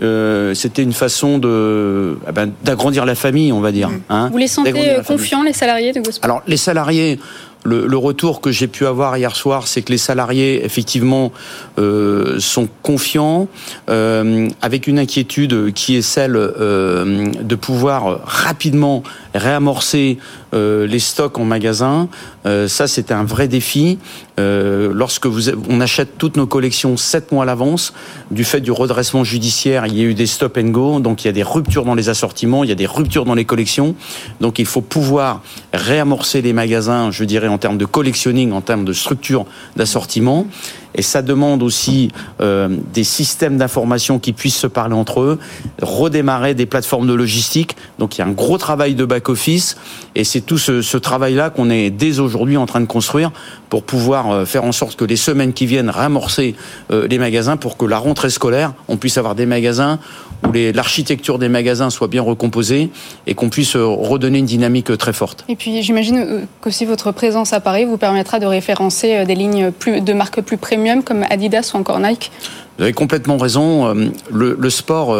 euh, 0.00 0.54
c'était 0.54 0.82
une 0.82 0.92
façon 0.92 1.38
de 1.38 2.18
eh 2.28 2.32
ben, 2.32 2.52
d'agrandir 2.62 3.04
la 3.04 3.16
famille, 3.16 3.52
on 3.52 3.60
va 3.60 3.72
dire. 3.72 3.88
Mhm. 3.88 4.00
Hein, 4.08 4.28
Vous 4.30 4.38
les 4.38 4.46
sentez 4.46 4.72
confiants, 5.06 5.42
les 5.42 5.52
salariés 5.52 5.92
de 5.92 6.00
Gosport? 6.00 6.24
Alors 6.24 6.42
les 6.46 6.56
salariés, 6.56 7.18
le, 7.64 7.96
retour 7.96 8.40
que 8.40 8.50
j'ai 8.50 8.68
pu 8.68 8.86
avoir 8.86 9.16
hier 9.16 9.34
soir, 9.34 9.66
c'est 9.66 9.82
que 9.82 9.92
les 9.92 9.98
salariés, 9.98 10.64
effectivement, 10.64 11.32
euh, 11.78 12.38
sont 12.38 12.68
confiants, 12.82 13.48
euh, 13.88 14.48
avec 14.62 14.86
une 14.86 14.98
inquiétude 14.98 15.72
qui 15.72 15.96
est 15.96 16.02
celle 16.02 16.36
euh, 16.36 17.30
de 17.40 17.54
pouvoir 17.54 18.20
rapidement 18.24 19.02
réamorcer 19.34 20.18
les 20.52 20.98
stocks 20.98 21.38
en 21.38 21.44
magasin. 21.44 22.08
ça, 22.44 22.86
c'est 22.86 23.12
un 23.12 23.24
vrai 23.24 23.48
défi. 23.48 23.98
lorsque 24.36 25.26
vous, 25.26 25.50
on 25.68 25.80
achète 25.80 26.18
toutes 26.18 26.36
nos 26.36 26.46
collections 26.46 26.96
sept 26.96 27.32
mois 27.32 27.42
à 27.42 27.46
l'avance, 27.46 27.92
du 28.30 28.44
fait 28.44 28.60
du 28.60 28.70
redressement 28.70 29.24
judiciaire, 29.24 29.86
il 29.86 29.96
y 29.96 30.00
a 30.00 30.04
eu 30.04 30.14
des 30.14 30.26
stop 30.26 30.58
and 30.58 30.68
go, 30.68 31.00
donc 31.00 31.24
il 31.24 31.26
y 31.26 31.30
a 31.30 31.32
des 31.32 31.42
ruptures 31.42 31.84
dans 31.84 31.94
les 31.94 32.08
assortiments, 32.08 32.64
il 32.64 32.68
y 32.70 32.72
a 32.72 32.76
des 32.76 32.86
ruptures 32.86 33.24
dans 33.24 33.34
les 33.34 33.44
collections. 33.44 33.94
Donc 34.40 34.58
il 34.58 34.66
faut 34.66 34.80
pouvoir 34.80 35.42
réamorcer 35.72 36.42
les 36.42 36.52
magasins, 36.52 37.10
je 37.10 37.24
dirais, 37.24 37.48
en 37.48 37.58
termes 37.58 37.78
de 37.78 37.84
collectionning, 37.84 38.52
en 38.52 38.60
termes 38.60 38.84
de 38.84 38.92
structure 38.92 39.46
d'assortiment. 39.76 40.46
Et 40.94 41.02
ça 41.02 41.22
demande 41.22 41.62
aussi 41.62 42.10
euh, 42.40 42.68
des 42.92 43.04
systèmes 43.04 43.56
d'information 43.56 44.18
qui 44.18 44.32
puissent 44.32 44.56
se 44.56 44.66
parler 44.66 44.94
entre 44.94 45.20
eux, 45.20 45.38
redémarrer 45.82 46.54
des 46.54 46.66
plateformes 46.66 47.06
de 47.06 47.14
logistique. 47.14 47.76
Donc 47.98 48.16
il 48.16 48.20
y 48.20 48.22
a 48.22 48.26
un 48.26 48.32
gros 48.32 48.58
travail 48.58 48.94
de 48.94 49.04
back-office 49.04 49.76
et 50.14 50.24
c'est 50.24 50.40
tout 50.40 50.58
ce, 50.58 50.82
ce 50.82 50.96
travail-là 50.96 51.50
qu'on 51.50 51.70
est 51.70 51.90
dès 51.90 52.18
aujourd'hui 52.20 52.56
en 52.56 52.66
train 52.66 52.80
de 52.80 52.86
construire 52.86 53.30
pour 53.68 53.82
pouvoir 53.82 54.30
euh, 54.30 54.44
faire 54.44 54.64
en 54.64 54.72
sorte 54.72 54.96
que 54.96 55.04
les 55.04 55.16
semaines 55.16 55.52
qui 55.52 55.66
viennent 55.66 55.90
ramorcer 55.90 56.54
euh, 56.90 57.06
les 57.08 57.18
magasins 57.18 57.56
pour 57.56 57.76
que 57.76 57.84
la 57.84 57.98
rentrée 57.98 58.30
scolaire, 58.30 58.72
on 58.88 58.96
puisse 58.96 59.18
avoir 59.18 59.34
des 59.34 59.46
magasins 59.46 59.98
où 60.46 60.52
l'architecture 60.52 61.38
des 61.38 61.48
magasins 61.48 61.90
soit 61.90 62.06
bien 62.06 62.22
recomposée 62.22 62.90
et 63.26 63.34
qu'on 63.34 63.50
puisse 63.50 63.76
euh, 63.76 63.84
redonner 63.84 64.38
une 64.38 64.46
dynamique 64.46 64.96
très 64.96 65.12
forte. 65.12 65.44
Et 65.48 65.56
puis 65.56 65.82
j'imagine 65.82 66.46
qu'aussi 66.60 66.84
votre 66.84 67.12
présence 67.12 67.52
à 67.52 67.60
Paris 67.60 67.84
vous 67.84 67.98
permettra 67.98 68.38
de 68.38 68.46
référencer 68.46 69.24
des 69.26 69.34
lignes 69.34 69.70
plus, 69.72 70.00
de 70.00 70.12
marques 70.12 70.40
plus 70.40 70.56
premium 70.56 70.87
comme 71.04 71.24
Adidas 71.30 71.72
ou 71.74 71.76
encore 71.76 72.00
Nike. 72.00 72.30
Vous 72.76 72.84
avez 72.84 72.92
complètement 72.92 73.36
raison. 73.36 73.92
Le, 74.30 74.56
le 74.58 74.70
sport 74.70 75.14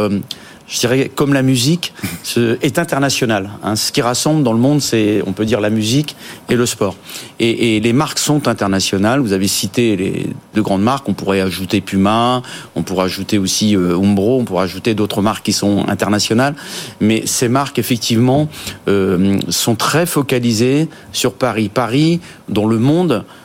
je 0.69 0.81
dirais, 0.81 1.11
comme 1.15 1.33
la 1.33 1.43
musique, 1.43 1.95
est 2.37 2.79
international. 2.79 3.51
Hein. 3.63 3.75
Ce 3.75 3.91
qui 3.91 4.03
rassemble 4.03 4.43
dans 4.43 4.53
le 4.53 4.59
monde, 4.59 4.81
c'est, 4.81 5.23
on 5.27 5.33
peut 5.33 5.47
dire, 5.47 5.61
la 5.61 5.71
musique 5.71 6.15
et 6.51 6.57
le 6.57 6.67
sport. 6.67 6.97
Et, 7.41 7.81
les 7.81 7.93
marques 7.93 8.19
sont 8.19 8.49
internationales. 8.49 9.21
Vous 9.21 9.33
avez 9.33 9.49
cité 9.49 9.97
les 9.97 10.27
deux 10.55 10.63
grandes 10.63 10.83
marques. 10.83 11.09
On 11.09 11.15
pourrait 11.15 11.41
ajouter 11.41 11.81
Puma, 11.81 12.43
on 12.75 12.83
pourrait 12.83 13.05
ajouter 13.05 13.39
aussi 13.39 13.77
euh, 13.77 13.97
Umbro, 13.97 14.41
on 14.41 14.45
pourrait 14.45 14.65
ajouter 14.65 14.95
d'autres 14.95 15.23
marques 15.23 15.45
qui 15.45 15.53
sont 15.53 15.89
internationales. 15.89 16.55
Mais 17.01 17.23
ces 17.25 17.49
marques, 17.49 17.79
effectivement, 17.79 18.49
euh, 18.89 19.39
sont 19.49 19.75
très 19.75 20.05
focalisées 20.05 20.89
sur 21.13 21.33
Paris. 21.33 21.71
Paris, 21.73 22.21
dans 22.49 22.67
le 22.67 22.79
monde, 22.79 23.13
euh, 23.13 23.38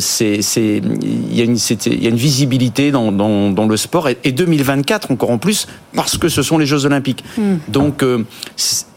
c'est 0.00 0.40
il 0.56 1.36
y, 1.36 1.40
a 1.40 1.44
une, 1.44 1.56
y 1.56 2.06
a 2.06 2.10
une 2.10 2.16
visibilité 2.16 2.90
dans, 2.90 3.12
dans, 3.12 3.50
dans 3.50 3.66
le 3.66 3.76
sport 3.76 4.08
et, 4.08 4.18
et, 4.24 4.32
2024 4.32 5.10
encore 5.12 5.30
en 5.30 5.38
plus 5.38 5.66
parce 5.94 6.18
que 6.18 6.28
ce 6.28 6.42
sont 6.42 6.58
les 6.58 6.66
Jeux 6.66 6.86
Olympiques. 6.86 7.24
Mm. 7.38 7.56
Donc 7.68 8.02
euh, 8.02 8.24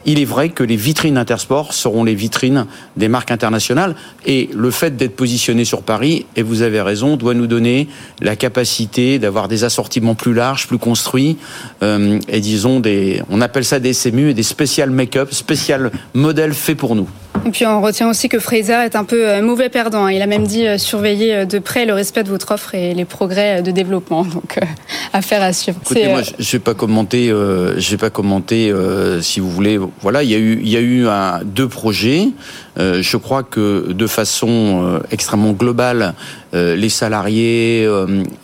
il 0.06 0.20
est 0.20 0.26
vrai 0.26 0.50
que 0.50 0.64
les 0.64 0.76
vitrines 0.76 1.18
Intersport 1.18 1.74
seront 1.74 2.04
les 2.04 2.16
vitrines 2.16 2.66
des 2.98 3.08
marques 3.08 3.32
internationales 3.32 3.96
et 4.26 4.50
le 4.54 4.72
fait 4.72 4.96
d'être 4.96 5.16
positionné 5.16 5.66
sur 5.66 5.82
Paris, 5.82 6.26
et 6.36 6.44
vous 6.44 6.62
avez 6.62 6.82
raison, 6.82 7.16
doit 7.16 7.34
nous 7.34 7.48
donner 7.48 7.88
la 8.22 8.36
capacité 8.36 9.20
d'avoir 9.20 9.48
des 9.48 9.64
assortiments 9.64 10.16
plus 10.16 10.34
larges, 10.34 10.68
plus 10.68 10.78
construits, 10.78 11.38
euh, 11.82 12.20
et 12.28 12.42
disons 12.42 12.80
des, 12.80 13.22
on 13.30 13.42
appelle 13.42 13.66
ça 13.66 13.80
des 13.80 13.94
SMU 13.94 14.30
et 14.30 14.34
des 14.34 14.44
spécial 14.44 14.90
make-up, 14.90 15.32
spécial 15.32 15.92
modèles 16.14 16.54
faits 16.54 16.78
pour 16.78 16.96
nous. 16.96 17.08
Et 17.46 17.50
puis 17.52 17.66
on 17.66 17.82
retient 17.82 18.10
aussi 18.10 18.30
que 18.30 18.40
Fraser 18.40 18.86
est 18.86 18.96
un 18.96 19.04
peu 19.04 19.30
euh, 19.30 19.42
mauvais 19.42 19.70
perdant. 19.70 20.06
Hein. 20.06 20.12
Il 20.12 20.22
a 20.22 20.28
même 20.28 20.48
dit 20.48 20.66
euh, 20.66 20.78
surveiller 20.78 21.36
euh, 21.36 21.46
de 21.46 21.60
près 21.60 21.86
le 21.86 21.94
respect 21.94 22.24
de 22.24 22.30
votre 22.30 22.52
offre 22.52 22.74
et 22.76 22.94
les 22.94 23.06
progrès 23.06 23.62
de 23.62 23.72
développement. 23.72 24.24
Donc 24.34 24.60
affaire 25.14 25.42
à 25.42 25.54
suivre. 25.54 25.80
Écoutez, 25.82 26.08
moi, 26.08 26.22
je 26.38 26.52
vais 26.52 26.60
pas 26.60 26.74
commenter. 26.74 27.30
Euh, 27.30 27.80
je 27.80 27.92
vais 27.92 27.98
pas 27.98 28.10
commenter 28.10 28.72
euh, 28.72 29.22
si 29.22 29.40
vous 29.40 29.50
voulez. 29.50 29.80
Voilà, 30.02 30.24
il 30.24 30.30
y 30.30 30.36
a 30.36 30.40
eu, 30.40 30.60
il 30.62 30.70
y 30.70 30.78
a 30.78 30.82
eu 30.82 31.08
un, 31.08 31.42
deux 31.44 31.68
projets. 31.68 32.30
Euh, 32.78 33.02
je 33.02 33.18
crois 33.18 33.44
que 33.44 33.92
de 33.92 34.08
façon 34.08 35.00
extrêmement 35.12 35.52
globale, 35.52 36.14
les 36.54 36.90
salariés 36.90 37.88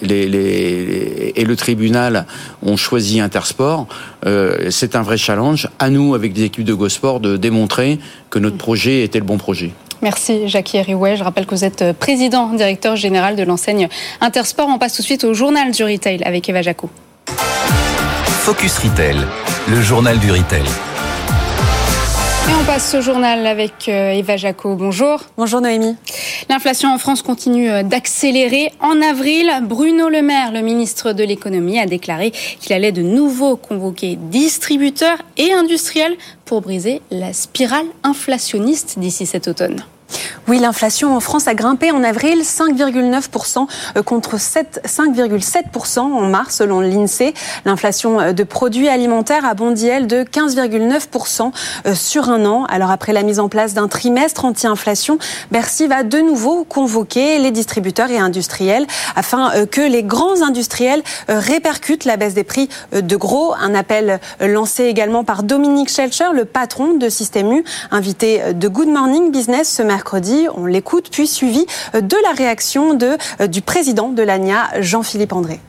les, 0.01 0.27
les, 0.27 1.33
et 1.35 1.45
le 1.45 1.55
tribunal 1.55 2.25
ont 2.63 2.77
choisi 2.77 3.19
Intersport. 3.19 3.87
C'est 4.69 4.95
un 4.95 5.01
vrai 5.01 5.17
challenge. 5.17 5.67
À 5.77 5.89
nous, 5.89 6.15
avec 6.15 6.35
les 6.35 6.43
équipes 6.43 6.63
de 6.63 6.73
GoSport, 6.73 7.19
de 7.19 7.37
démontrer 7.37 7.99
que 8.29 8.39
notre 8.39 8.57
projet 8.57 9.03
était 9.03 9.19
le 9.19 9.25
bon 9.25 9.37
projet. 9.37 9.71
Merci 10.01 10.47
Jackie 10.47 10.77
Heriway. 10.77 11.17
Je 11.17 11.23
rappelle 11.23 11.45
que 11.45 11.55
vous 11.55 11.65
êtes 11.65 11.93
président, 11.93 12.53
directeur 12.53 12.95
général 12.95 13.35
de 13.35 13.43
l'enseigne 13.43 13.89
Intersport. 14.21 14.67
On 14.69 14.77
passe 14.77 14.95
tout 14.95 15.01
de 15.01 15.07
suite 15.07 15.23
au 15.23 15.33
journal 15.33 15.71
du 15.71 15.83
retail 15.83 16.23
avec 16.23 16.47
Eva 16.49 16.61
Jaco. 16.61 16.89
Focus 18.25 18.77
Retail, 18.79 19.17
le 19.67 19.81
journal 19.81 20.17
du 20.19 20.31
retail. 20.31 20.63
Et 22.47 22.53
on 22.59 22.63
passe 22.65 22.91
ce 22.91 23.01
journal 23.01 23.45
avec 23.45 23.89
euh, 23.89 24.11
Eva 24.11 24.37
Jaco. 24.37 24.75
Bonjour. 24.75 25.21
Bonjour 25.37 25.61
Noémie. 25.61 25.95
L'inflation 26.49 26.93
en 26.93 26.97
France 26.97 27.21
continue 27.21 27.69
euh, 27.69 27.83
d'accélérer. 27.83 28.71
En 28.79 29.01
avril, 29.01 29.51
Bruno 29.63 30.09
Le 30.09 30.21
Maire, 30.21 30.51
le 30.51 30.61
ministre 30.61 31.11
de 31.13 31.23
l'économie, 31.23 31.79
a 31.79 31.85
déclaré 31.85 32.31
qu'il 32.31 32.73
allait 32.73 32.91
de 32.91 33.01
nouveau 33.01 33.55
convoquer 33.55 34.17
distributeurs 34.19 35.17
et 35.37 35.51
industriels 35.51 36.15
pour 36.45 36.61
briser 36.61 37.01
la 37.11 37.33
spirale 37.33 37.85
inflationniste 38.03 38.97
d'ici 38.97 39.25
cet 39.25 39.47
automne. 39.47 39.83
Oui, 40.47 40.59
l'inflation 40.59 41.15
en 41.15 41.19
France 41.19 41.47
a 41.47 41.53
grimpé 41.53 41.91
en 41.91 42.03
avril 42.03 42.41
5,9% 42.41 43.67
euh, 43.97 44.03
contre 44.03 44.37
5,7% 44.37 45.99
en 45.99 46.21
mars 46.21 46.55
selon 46.55 46.79
l'INSEE. 46.79 47.33
L'inflation 47.65 48.19
euh, 48.19 48.33
de 48.33 48.43
produits 48.43 48.89
alimentaires 48.89 49.45
a 49.45 49.53
bondi 49.53 49.87
elle 49.87 50.07
de 50.07 50.23
15,9% 50.23 51.51
euh, 51.85 51.95
sur 51.95 52.29
un 52.29 52.45
an. 52.45 52.65
Alors 52.65 52.89
après 52.89 53.13
la 53.13 53.23
mise 53.23 53.39
en 53.39 53.49
place 53.49 53.73
d'un 53.73 53.87
trimestre 53.87 54.45
anti-inflation, 54.45 55.19
Bercy 55.51 55.87
va 55.87 56.03
de 56.03 56.17
nouveau 56.17 56.63
convoquer 56.63 57.39
les 57.39 57.51
distributeurs 57.51 58.09
et 58.09 58.17
industriels 58.17 58.87
afin 59.15 59.65
que 59.65 59.81
les 59.81 60.03
grands 60.03 60.41
industriels 60.41 61.03
répercutent 61.27 62.05
la 62.05 62.17
baisse 62.17 62.33
des 62.33 62.43
prix 62.43 62.69
de 62.91 63.15
gros. 63.15 63.53
Un 63.53 63.75
appel 63.75 64.19
lancé 64.39 64.85
également 64.85 65.23
par 65.23 65.43
Dominique 65.43 65.89
Schelcher, 65.89 66.31
le 66.33 66.45
patron 66.45 66.93
de 66.93 67.09
Système 67.09 67.51
U, 67.51 67.63
invité 67.91 68.53
de 68.53 68.67
Good 68.67 68.87
Morning 68.87 69.31
Business 69.31 69.73
ce 69.73 69.83
mercredi 69.99 70.47
on 70.55 70.65
l'écoute, 70.65 71.09
puis 71.11 71.27
suivi 71.27 71.65
de 71.93 72.15
la 72.23 72.31
réaction 72.31 72.93
de, 72.93 73.17
euh, 73.41 73.47
du 73.47 73.61
président 73.61 74.09
de 74.09 74.23
l'ANIA, 74.23 74.69
Jean-Philippe 74.79 75.33
André. 75.33 75.59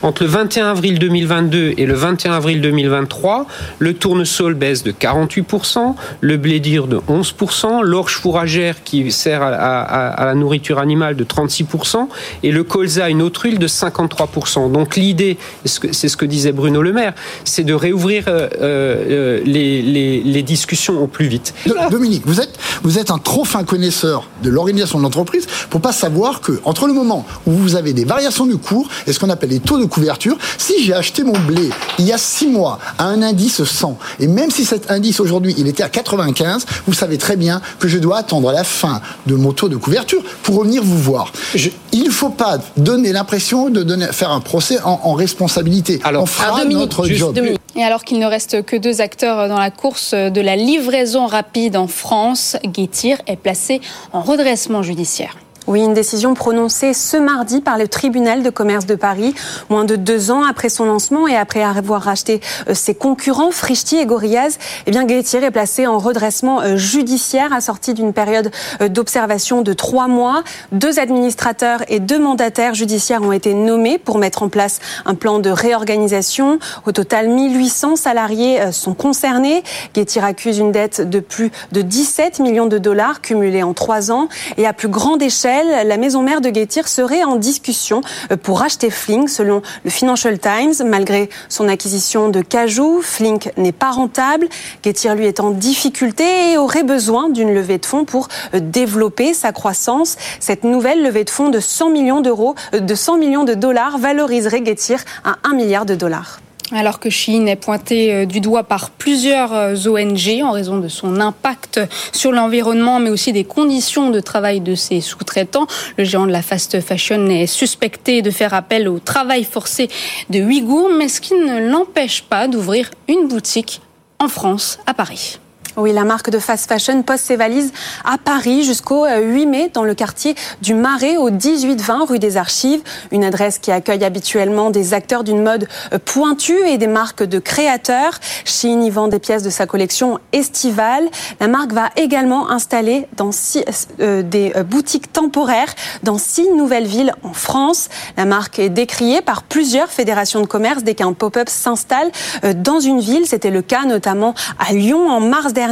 Entre 0.00 0.22
le 0.22 0.28
21 0.28 0.68
avril 0.68 1.00
2022 1.00 1.74
et 1.76 1.84
le 1.84 1.94
21 1.94 2.30
avril 2.30 2.60
2023, 2.60 3.46
le 3.80 3.94
tournesol 3.94 4.54
baisse 4.54 4.84
de 4.84 4.92
48%, 4.92 5.96
le 6.20 6.36
blé 6.36 6.60
dur 6.60 6.86
de 6.86 6.98
11%, 7.08 7.82
l'orge 7.82 8.14
fourragère 8.14 8.84
qui 8.84 9.10
sert 9.10 9.42
à, 9.42 10.24
la 10.24 10.34
nourriture 10.36 10.78
animale 10.78 11.16
de 11.16 11.24
36% 11.24 12.06
et 12.44 12.52
le 12.52 12.62
colza, 12.62 13.08
une 13.08 13.22
autre 13.22 13.46
huile, 13.46 13.58
de 13.58 13.66
53%. 13.66 14.70
Donc 14.70 14.94
l'idée, 14.94 15.36
c'est 15.64 16.08
ce 16.08 16.16
que 16.16 16.24
disait 16.24 16.52
Bruno 16.52 16.80
Le 16.80 16.92
Maire, 16.92 17.14
c'est 17.42 17.64
de 17.64 17.74
réouvrir 17.74 18.26
euh, 18.28 18.48
euh, 18.60 19.40
les, 19.44 20.42
discussions 20.44 21.02
au 21.02 21.08
plus 21.08 21.26
vite. 21.26 21.54
Dominique, 21.90 22.22
vous 22.24 22.40
êtes, 22.40 22.56
vous 22.84 23.00
êtes 23.00 23.10
un 23.10 23.18
trop 23.18 23.44
fin 23.44 23.64
connaisseur 23.64 24.28
de 24.44 24.50
l'organisation 24.50 24.98
de 24.98 25.02
l'entreprise 25.02 25.48
pour 25.68 25.80
pas 25.80 25.92
savoir 25.92 26.40
que 26.40 26.60
entre 26.64 26.86
le 26.86 26.92
moment 26.92 27.26
où 27.46 27.50
vous 27.50 27.74
avez 27.74 27.92
des 27.92 28.04
variations 28.04 28.46
de 28.46 28.54
cours 28.54 28.88
et 29.08 29.12
ce 29.12 29.18
qu'on 29.18 29.30
appelle 29.30 29.50
les 29.50 29.58
taux 29.58 29.76
de 29.76 29.87
couverture. 29.88 30.36
Si 30.56 30.84
j'ai 30.84 30.94
acheté 30.94 31.24
mon 31.24 31.38
blé 31.38 31.70
il 31.98 32.06
y 32.06 32.12
a 32.12 32.18
six 32.18 32.46
mois 32.46 32.78
à 32.98 33.04
un 33.04 33.22
indice 33.22 33.64
100, 33.64 33.98
et 34.20 34.26
même 34.26 34.50
si 34.50 34.64
cet 34.64 34.90
indice 34.90 35.20
aujourd'hui 35.20 35.54
il 35.58 35.66
était 35.66 35.82
à 35.82 35.88
95, 35.88 36.66
vous 36.86 36.92
savez 36.92 37.18
très 37.18 37.36
bien 37.36 37.60
que 37.78 37.88
je 37.88 37.98
dois 37.98 38.18
attendre 38.18 38.52
la 38.52 38.64
fin 38.64 39.00
de 39.26 39.34
mon 39.34 39.52
taux 39.52 39.68
de 39.68 39.76
couverture 39.76 40.22
pour 40.42 40.56
revenir 40.56 40.82
vous 40.82 40.98
voir. 40.98 41.32
Je, 41.54 41.70
il 41.92 42.04
ne 42.04 42.10
faut 42.10 42.30
pas 42.30 42.58
donner 42.76 43.12
l'impression 43.12 43.70
de 43.70 43.82
donner, 43.82 44.06
faire 44.12 44.30
un 44.30 44.40
procès 44.40 44.80
en, 44.82 45.00
en 45.04 45.14
responsabilité. 45.14 46.00
Alors, 46.04 46.22
on 46.22 46.26
fera 46.26 46.64
notre 46.64 47.06
job. 47.06 47.38
Et 47.76 47.84
alors 47.84 48.04
qu'il 48.04 48.18
ne 48.18 48.26
reste 48.26 48.64
que 48.64 48.76
deux 48.76 49.00
acteurs 49.00 49.48
dans 49.48 49.58
la 49.58 49.70
course 49.70 50.14
de 50.14 50.40
la 50.40 50.56
livraison 50.56 51.26
rapide 51.26 51.76
en 51.76 51.86
France, 51.86 52.56
Guettir 52.64 53.18
est 53.26 53.36
placé 53.36 53.80
en 54.12 54.20
redressement 54.20 54.82
judiciaire. 54.82 55.36
Oui, 55.68 55.82
une 55.84 55.92
décision 55.92 56.32
prononcée 56.32 56.94
ce 56.94 57.18
mardi 57.18 57.60
par 57.60 57.76
le 57.76 57.88
tribunal 57.88 58.42
de 58.42 58.48
commerce 58.48 58.86
de 58.86 58.94
Paris, 58.94 59.34
moins 59.68 59.84
de 59.84 59.96
deux 59.96 60.30
ans 60.30 60.42
après 60.42 60.70
son 60.70 60.86
lancement 60.86 61.28
et 61.28 61.36
après 61.36 61.62
avoir 61.62 62.00
racheté 62.00 62.40
euh, 62.70 62.74
ses 62.74 62.94
concurrents, 62.94 63.50
Frischti 63.50 63.98
et 63.98 64.06
Gorillaz. 64.06 64.56
Eh 64.86 64.90
bien, 64.92 65.04
Guettier 65.04 65.44
est 65.44 65.50
placé 65.50 65.86
en 65.86 65.98
redressement 65.98 66.62
euh, 66.62 66.76
judiciaire, 66.78 67.52
assorti 67.52 67.92
d'une 67.92 68.14
période 68.14 68.50
euh, 68.80 68.88
d'observation 68.88 69.60
de 69.60 69.74
trois 69.74 70.08
mois. 70.08 70.42
Deux 70.72 70.98
administrateurs 70.98 71.82
et 71.88 72.00
deux 72.00 72.18
mandataires 72.18 72.72
judiciaires 72.72 73.20
ont 73.20 73.32
été 73.32 73.52
nommés 73.52 73.98
pour 73.98 74.16
mettre 74.16 74.42
en 74.42 74.48
place 74.48 74.80
un 75.04 75.14
plan 75.14 75.38
de 75.38 75.50
réorganisation. 75.50 76.60
Au 76.86 76.92
total, 76.92 77.28
1800 77.28 77.96
salariés 77.96 78.72
sont 78.72 78.94
concernés. 78.94 79.62
Guettier 79.94 80.24
accuse 80.24 80.56
une 80.56 80.72
dette 80.72 81.06
de 81.06 81.20
plus 81.20 81.52
de 81.72 81.82
17 81.82 82.40
millions 82.40 82.64
de 82.64 82.78
dollars 82.78 83.20
cumulés 83.20 83.62
en 83.62 83.74
trois 83.74 84.10
ans 84.10 84.30
et 84.56 84.66
à 84.66 84.72
plus 84.72 84.88
grande 84.88 85.20
échelle 85.20 85.57
la 85.64 85.96
maison 85.96 86.22
mère 86.22 86.40
de 86.40 86.52
Getir 86.54 86.88
serait 86.88 87.24
en 87.24 87.36
discussion 87.36 88.00
euh, 88.30 88.36
pour 88.36 88.62
acheter 88.62 88.90
Flink, 88.90 89.28
selon 89.28 89.62
le 89.84 89.90
Financial 89.90 90.38
Times. 90.38 90.74
Malgré 90.84 91.28
son 91.48 91.68
acquisition 91.68 92.28
de 92.28 92.40
Cajou, 92.40 93.00
Flink 93.02 93.50
n'est 93.56 93.72
pas 93.72 93.90
rentable. 93.90 94.48
Getir, 94.84 95.14
lui, 95.14 95.26
est 95.26 95.40
en 95.40 95.50
difficulté 95.50 96.52
et 96.52 96.58
aurait 96.58 96.84
besoin 96.84 97.28
d'une 97.28 97.54
levée 97.54 97.78
de 97.78 97.86
fonds 97.86 98.04
pour 98.04 98.28
euh, 98.54 98.60
développer 98.60 99.34
sa 99.34 99.52
croissance. 99.52 100.16
Cette 100.40 100.64
nouvelle 100.64 101.02
levée 101.02 101.24
de 101.24 101.30
fonds 101.30 101.50
de 101.50 101.60
100 101.60 101.90
millions 101.90 102.20
d'euros, 102.20 102.54
euh, 102.74 102.80
de 102.80 102.94
100 102.94 103.18
millions 103.18 103.44
de 103.44 103.54
dollars 103.54 103.98
valoriserait 103.98 104.64
Getir 104.64 105.04
à 105.24 105.36
1 105.44 105.54
milliard 105.54 105.86
de 105.86 105.94
dollars. 105.94 106.40
Alors 106.72 107.00
que 107.00 107.08
Chine 107.08 107.48
est 107.48 107.56
pointée 107.56 108.12
euh, 108.12 108.26
du 108.26 108.40
doigt 108.40 108.64
par 108.64 108.90
plusieurs 108.90 109.54
euh, 109.54 109.74
ONG 109.86 110.42
en 110.42 110.52
raison 110.52 110.78
de 110.78 110.88
son 110.88 111.20
impact 111.20 111.80
sur 112.12 112.30
l'environnement, 112.32 113.00
mais 113.00 113.10
aussi 113.10 113.32
des 113.32 113.44
conditions 113.44 114.10
de 114.10 114.20
travail 114.20 114.60
de 114.60 114.74
ses 114.74 115.00
sous-traitants, 115.00 115.66
le 115.96 116.04
géant 116.04 116.26
de 116.26 116.32
la 116.32 116.42
fast 116.42 116.80
fashion 116.80 117.26
est 117.28 117.46
suspecté 117.46 118.20
de 118.20 118.30
faire 118.30 118.52
appel 118.52 118.88
au 118.88 118.98
travail 118.98 119.44
forcé 119.44 119.88
de 120.28 120.40
Ouïghours, 120.40 120.90
mais 120.96 121.08
ce 121.08 121.20
qui 121.20 121.34
ne 121.34 121.70
l'empêche 121.70 122.22
pas 122.22 122.48
d'ouvrir 122.48 122.90
une 123.08 123.28
boutique 123.28 123.80
en 124.18 124.28
France, 124.28 124.78
à 124.86 124.94
Paris. 124.94 125.38
Oui, 125.78 125.92
la 125.92 126.02
marque 126.02 126.30
de 126.30 126.40
fast 126.40 126.68
fashion 126.68 127.04
pose 127.04 127.20
ses 127.20 127.36
valises 127.36 127.72
à 128.04 128.18
Paris 128.18 128.64
jusqu'au 128.64 129.06
8 129.06 129.10
euh, 129.10 129.46
mai 129.46 129.70
dans 129.72 129.84
le 129.84 129.94
quartier 129.94 130.34
du 130.60 130.74
Marais 130.74 131.16
au 131.16 131.30
18-20 131.30 132.04
rue 132.04 132.18
des 132.18 132.36
Archives, 132.36 132.82
une 133.12 133.22
adresse 133.22 133.60
qui 133.60 133.70
accueille 133.70 134.04
habituellement 134.04 134.70
des 134.70 134.92
acteurs 134.92 135.22
d'une 135.22 135.40
mode 135.40 135.68
euh, 135.92 136.00
pointue 136.04 136.58
et 136.66 136.78
des 136.78 136.88
marques 136.88 137.22
de 137.22 137.38
créateurs. 137.38 138.18
Chine 138.44 138.82
y 138.82 138.90
vend 138.90 139.06
des 139.06 139.20
pièces 139.20 139.44
de 139.44 139.50
sa 139.50 139.66
collection 139.66 140.18
estivale. 140.32 141.04
La 141.38 141.46
marque 141.46 141.72
va 141.72 141.90
également 141.94 142.50
installer 142.50 143.06
dans 143.16 143.30
six, 143.30 143.62
euh, 144.00 144.22
des 144.22 144.52
boutiques 144.68 145.12
temporaires 145.12 145.72
dans 146.02 146.18
six 146.18 146.50
nouvelles 146.50 146.88
villes 146.88 147.12
en 147.22 147.32
France. 147.32 147.88
La 148.16 148.24
marque 148.24 148.58
est 148.58 148.68
décriée 148.68 149.22
par 149.22 149.44
plusieurs 149.44 149.90
fédérations 149.90 150.40
de 150.40 150.46
commerce 150.46 150.82
dès 150.82 150.96
qu'un 150.96 151.12
pop-up 151.12 151.48
s'installe 151.48 152.10
dans 152.56 152.80
une 152.80 152.98
ville. 152.98 153.26
C'était 153.26 153.50
le 153.50 153.62
cas 153.62 153.84
notamment 153.84 154.34
à 154.58 154.72
Lyon 154.72 155.08
en 155.08 155.20
mars 155.20 155.52
dernier 155.52 155.67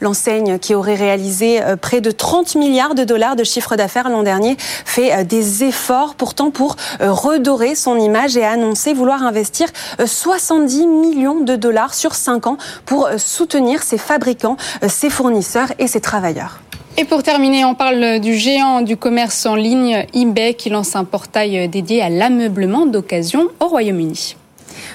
L'enseigne 0.00 0.58
qui 0.58 0.74
aurait 0.74 0.94
réalisé 0.94 1.62
euh, 1.62 1.76
près 1.76 2.00
de 2.00 2.10
30 2.10 2.54
milliards 2.54 2.94
de 2.94 3.04
dollars 3.04 3.36
de 3.36 3.44
chiffre 3.44 3.76
d'affaires 3.76 4.08
l'an 4.08 4.22
dernier 4.22 4.56
fait 4.58 5.12
euh, 5.12 5.24
des 5.24 5.64
efforts 5.64 6.14
pourtant 6.14 6.50
pour 6.50 6.76
euh, 7.00 7.12
redorer 7.12 7.74
son 7.74 7.98
image 7.98 8.36
et 8.36 8.44
a 8.44 8.52
annoncé 8.52 8.94
vouloir 8.94 9.22
investir 9.22 9.68
70 10.04 10.86
millions 10.86 11.40
de 11.40 11.56
dollars 11.56 11.94
sur 11.94 12.14
5 12.14 12.46
ans 12.46 12.56
pour 12.84 13.08
soutenir 13.18 13.82
ses 13.82 13.98
fabricants, 13.98 14.56
ses 14.88 15.10
fournisseurs 15.10 15.72
et 15.78 15.86
ses 15.86 16.00
travailleurs. 16.00 16.60
Et 16.96 17.04
pour 17.04 17.22
terminer, 17.22 17.64
on 17.64 17.74
parle 17.74 18.20
du 18.20 18.34
géant 18.34 18.80
du 18.80 18.96
commerce 18.96 19.44
en 19.44 19.54
ligne 19.54 20.06
eBay 20.14 20.54
qui 20.54 20.70
lance 20.70 20.96
un 20.96 21.04
portail 21.04 21.68
dédié 21.68 22.00
à 22.00 22.08
l'ameublement 22.08 22.86
d'occasion 22.86 23.48
au 23.60 23.66
Royaume-Uni. 23.66 24.36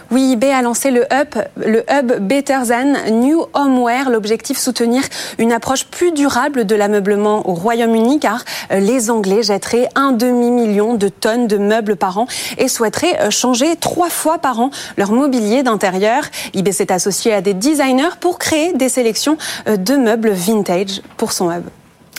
Oui, 0.10 0.34
eBay 0.34 0.52
a 0.52 0.62
lancé 0.62 0.92
le 0.92 1.06
hub, 1.12 2.12
Better 2.22 2.60
Than 2.68 3.12
New 3.12 3.46
Homeware. 3.54 4.10
L'objectif 4.10 4.58
soutenir 4.58 5.04
une 5.38 5.52
approche 5.52 5.86
plus 5.86 6.12
durable 6.12 6.66
de 6.66 6.76
l'ameublement 6.76 7.48
au 7.48 7.54
Royaume-Uni, 7.54 8.20
car 8.20 8.44
euh, 8.72 8.80
les 8.80 9.10
Anglais 9.10 9.44
jetteraient 9.44 9.90
un 9.96 10.12
demi-million 10.12 10.96
de 10.96 11.08
tonnes 11.08 11.48
de 11.48 11.58
meubles 11.58 11.96
par 11.96 12.18
an 12.18 12.28
et 12.58 12.68
souhaiteraient 12.68 13.20
euh, 13.22 13.30
changer 13.30 13.76
trois 13.76 14.10
fois 14.10 14.38
par 14.38 14.60
an 14.60 14.72
leur 14.98 15.12
mobilier 15.12 15.64
d'intérieur. 15.64 16.24
eBay 16.54 16.72
s'est 16.72 16.92
associé 16.92 17.34
à 17.34 17.42
des 17.42 17.54
designers 17.54 18.18
pour 18.20 18.40
créer 18.40 18.74
des 18.74 18.90
sélections 18.90 19.38
euh, 19.68 19.78
de 19.78 19.96
meubles 19.96 20.32
vintage 20.32 21.02
pour 21.18 21.32
son 21.32 21.52
hub. 21.52 21.64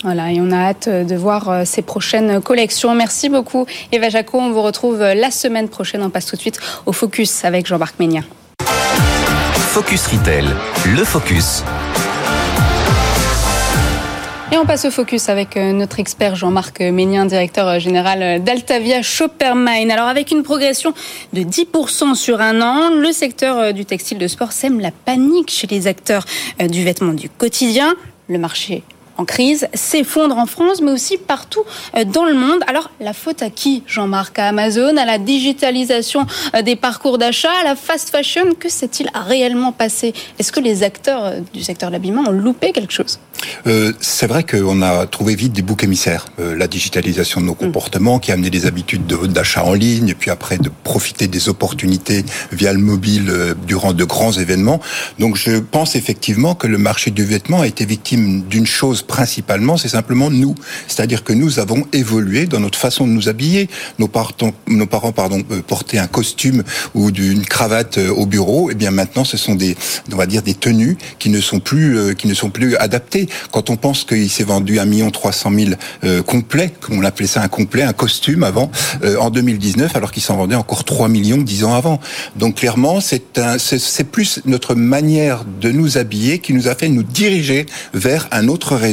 Voilà, 0.02 0.32
et 0.32 0.40
on 0.40 0.50
a 0.50 0.56
hâte 0.56 0.88
de 0.88 1.14
voir 1.14 1.64
ces 1.64 1.82
prochaines 1.82 2.40
collections. 2.42 2.94
Merci 2.94 3.28
beaucoup, 3.28 3.66
Eva 3.92 4.08
Jaco. 4.08 4.38
On 4.38 4.50
vous 4.50 4.62
retrouve 4.62 4.98
la 4.98 5.30
semaine 5.30 5.68
prochaine. 5.68 6.02
On 6.02 6.10
passe 6.10 6.26
tout 6.26 6.36
de 6.36 6.40
suite 6.40 6.58
au 6.86 6.92
Focus 6.92 7.44
avec 7.44 7.66
Jean-Marc 7.66 8.00
Ménia. 8.00 8.22
Focus 9.72 10.06
Retail, 10.08 10.50
le 10.86 11.04
Focus. 11.04 11.62
Et 14.52 14.58
on 14.58 14.66
passe 14.66 14.84
au 14.84 14.90
focus 14.90 15.30
avec 15.30 15.56
euh, 15.56 15.72
notre 15.72 15.98
expert 15.98 16.36
Jean-Marc 16.36 16.80
Ménien, 16.80 17.24
directeur 17.24 17.80
général 17.80 18.44
d'Altavia 18.44 19.00
Shoppermine. 19.00 19.90
Alors 19.90 20.08
avec 20.08 20.30
une 20.30 20.42
progression 20.42 20.92
de 21.32 21.40
10% 21.40 22.14
sur 22.14 22.42
un 22.42 22.60
an, 22.60 22.90
le 22.90 23.12
secteur 23.12 23.58
euh, 23.58 23.72
du 23.72 23.86
textile 23.86 24.18
de 24.18 24.28
sport 24.28 24.52
sème 24.52 24.78
la 24.78 24.90
panique 24.90 25.50
chez 25.50 25.66
les 25.68 25.86
acteurs 25.86 26.26
euh, 26.60 26.68
du 26.68 26.84
vêtement 26.84 27.14
du 27.14 27.30
quotidien. 27.30 27.94
Le 28.28 28.36
marché 28.36 28.82
en 29.16 29.24
crise 29.24 29.68
s'effondre 29.74 30.36
en 30.38 30.46
France, 30.46 30.80
mais 30.80 30.90
aussi 30.90 31.16
partout 31.16 31.62
euh, 31.96 32.04
dans 32.04 32.24
le 32.24 32.34
monde. 32.34 32.60
Alors, 32.66 32.90
la 33.00 33.12
faute 33.12 33.42
à 33.42 33.50
qui, 33.50 33.82
Jean-Marc? 33.86 34.38
À 34.38 34.48
Amazon, 34.48 34.96
à 34.96 35.04
la 35.04 35.18
digitalisation 35.18 36.26
euh, 36.54 36.62
des 36.62 36.76
parcours 36.76 37.18
d'achat, 37.18 37.52
à 37.60 37.64
la 37.64 37.76
fast 37.76 38.10
fashion? 38.10 38.54
Que 38.58 38.68
s'est-il 38.68 39.10
réellement 39.14 39.72
passé? 39.72 40.14
Est-ce 40.38 40.52
que 40.52 40.60
les 40.60 40.82
acteurs 40.82 41.24
euh, 41.24 41.40
du 41.52 41.62
secteur 41.62 41.90
de 41.90 41.94
l'habillement 41.94 42.22
ont 42.28 42.32
loupé 42.32 42.72
quelque 42.72 42.92
chose? 42.92 43.18
Euh, 43.66 43.92
C'est 44.00 44.26
vrai 44.26 44.44
qu'on 44.44 44.82
a 44.82 45.06
trouvé 45.06 45.34
vite 45.34 45.52
des 45.52 45.62
boucs 45.62 45.84
émissaires. 45.84 46.26
Euh, 46.38 46.56
la 46.56 46.68
digitalisation 46.68 47.40
de 47.40 47.46
nos 47.46 47.52
mm. 47.52 47.56
comportements 47.56 48.18
qui 48.18 48.30
a 48.30 48.34
amené 48.34 48.50
des 48.50 48.66
habitudes 48.66 49.06
d'achat 49.06 49.64
en 49.64 49.74
ligne, 49.74 50.08
et 50.08 50.14
puis 50.14 50.30
après 50.30 50.58
de 50.58 50.70
profiter 50.84 51.28
des 51.28 51.48
opportunités 51.48 52.24
via 52.52 52.72
le 52.72 52.78
mobile 52.78 53.28
euh, 53.28 53.54
durant 53.66 53.92
de 53.92 54.04
grands 54.04 54.32
événements. 54.32 54.80
Donc 55.18 55.36
je 55.36 55.58
pense 55.58 55.96
effectivement 55.96 56.54
que 56.54 56.66
le 56.66 56.78
marché 56.78 57.10
du 57.10 57.24
vêtement 57.24 57.60
a 57.60 57.66
été 57.66 57.84
victime 57.84 58.42
d'une 58.42 58.66
chose 58.66 59.01
principalement, 59.06 59.76
c'est 59.76 59.88
simplement 59.88 60.30
nous. 60.30 60.54
C'est-à-dire 60.88 61.24
que 61.24 61.32
nous 61.32 61.58
avons 61.58 61.86
évolué 61.92 62.46
dans 62.46 62.60
notre 62.60 62.78
façon 62.78 63.06
de 63.06 63.12
nous 63.12 63.28
habiller. 63.28 63.68
Nos, 63.98 64.08
parents, 64.08 64.32
nos 64.66 64.86
parents 64.86 65.12
pardon, 65.12 65.42
portaient 65.66 65.98
un 65.98 66.06
costume 66.06 66.62
ou 66.94 67.10
d'une 67.10 67.44
cravate 67.44 67.98
au 67.98 68.26
bureau. 68.26 68.70
Et 68.70 68.72
eh 68.72 68.74
bien 68.74 68.90
maintenant, 68.90 69.24
ce 69.24 69.36
sont 69.36 69.54
des, 69.54 69.76
on 70.12 70.16
va 70.16 70.26
dire, 70.26 70.42
des 70.42 70.54
tenues 70.54 70.96
qui 71.18 71.30
ne 71.30 71.40
sont 71.40 71.60
plus, 71.60 72.14
qui 72.16 72.26
ne 72.26 72.34
sont 72.34 72.50
plus 72.50 72.76
adaptées. 72.76 73.28
Quand 73.50 73.70
on 73.70 73.76
pense 73.76 74.04
qu'il 74.04 74.30
s'est 74.30 74.44
vendu 74.44 74.78
un 74.78 74.84
million 74.84 75.10
trois 75.10 75.32
cent 75.32 75.50
mille 75.50 75.78
euh, 76.04 76.22
complets, 76.22 76.72
comme 76.80 76.98
on 76.98 77.04
appelait 77.04 77.26
ça 77.26 77.42
un 77.42 77.48
complet, 77.48 77.82
un 77.82 77.92
costume 77.92 78.42
avant, 78.42 78.70
euh, 79.04 79.16
en 79.18 79.30
2019, 79.30 79.94
alors 79.96 80.10
qu'il 80.10 80.22
s'en 80.22 80.36
vendait 80.36 80.54
encore 80.54 80.84
3 80.84 81.08
millions 81.08 81.38
dix 81.38 81.64
ans 81.64 81.74
avant. 81.74 82.00
Donc 82.36 82.56
clairement, 82.56 83.00
c'est 83.00 83.22
c'est 83.58 84.04
plus 84.04 84.40
notre 84.44 84.74
manière 84.74 85.44
de 85.60 85.70
nous 85.70 85.98
habiller 85.98 86.38
qui 86.38 86.52
nous 86.52 86.68
a 86.68 86.74
fait 86.74 86.88
nous 86.88 87.02
diriger 87.02 87.66
vers 87.94 88.28
un 88.30 88.48
autre 88.48 88.76
réseau, 88.76 88.91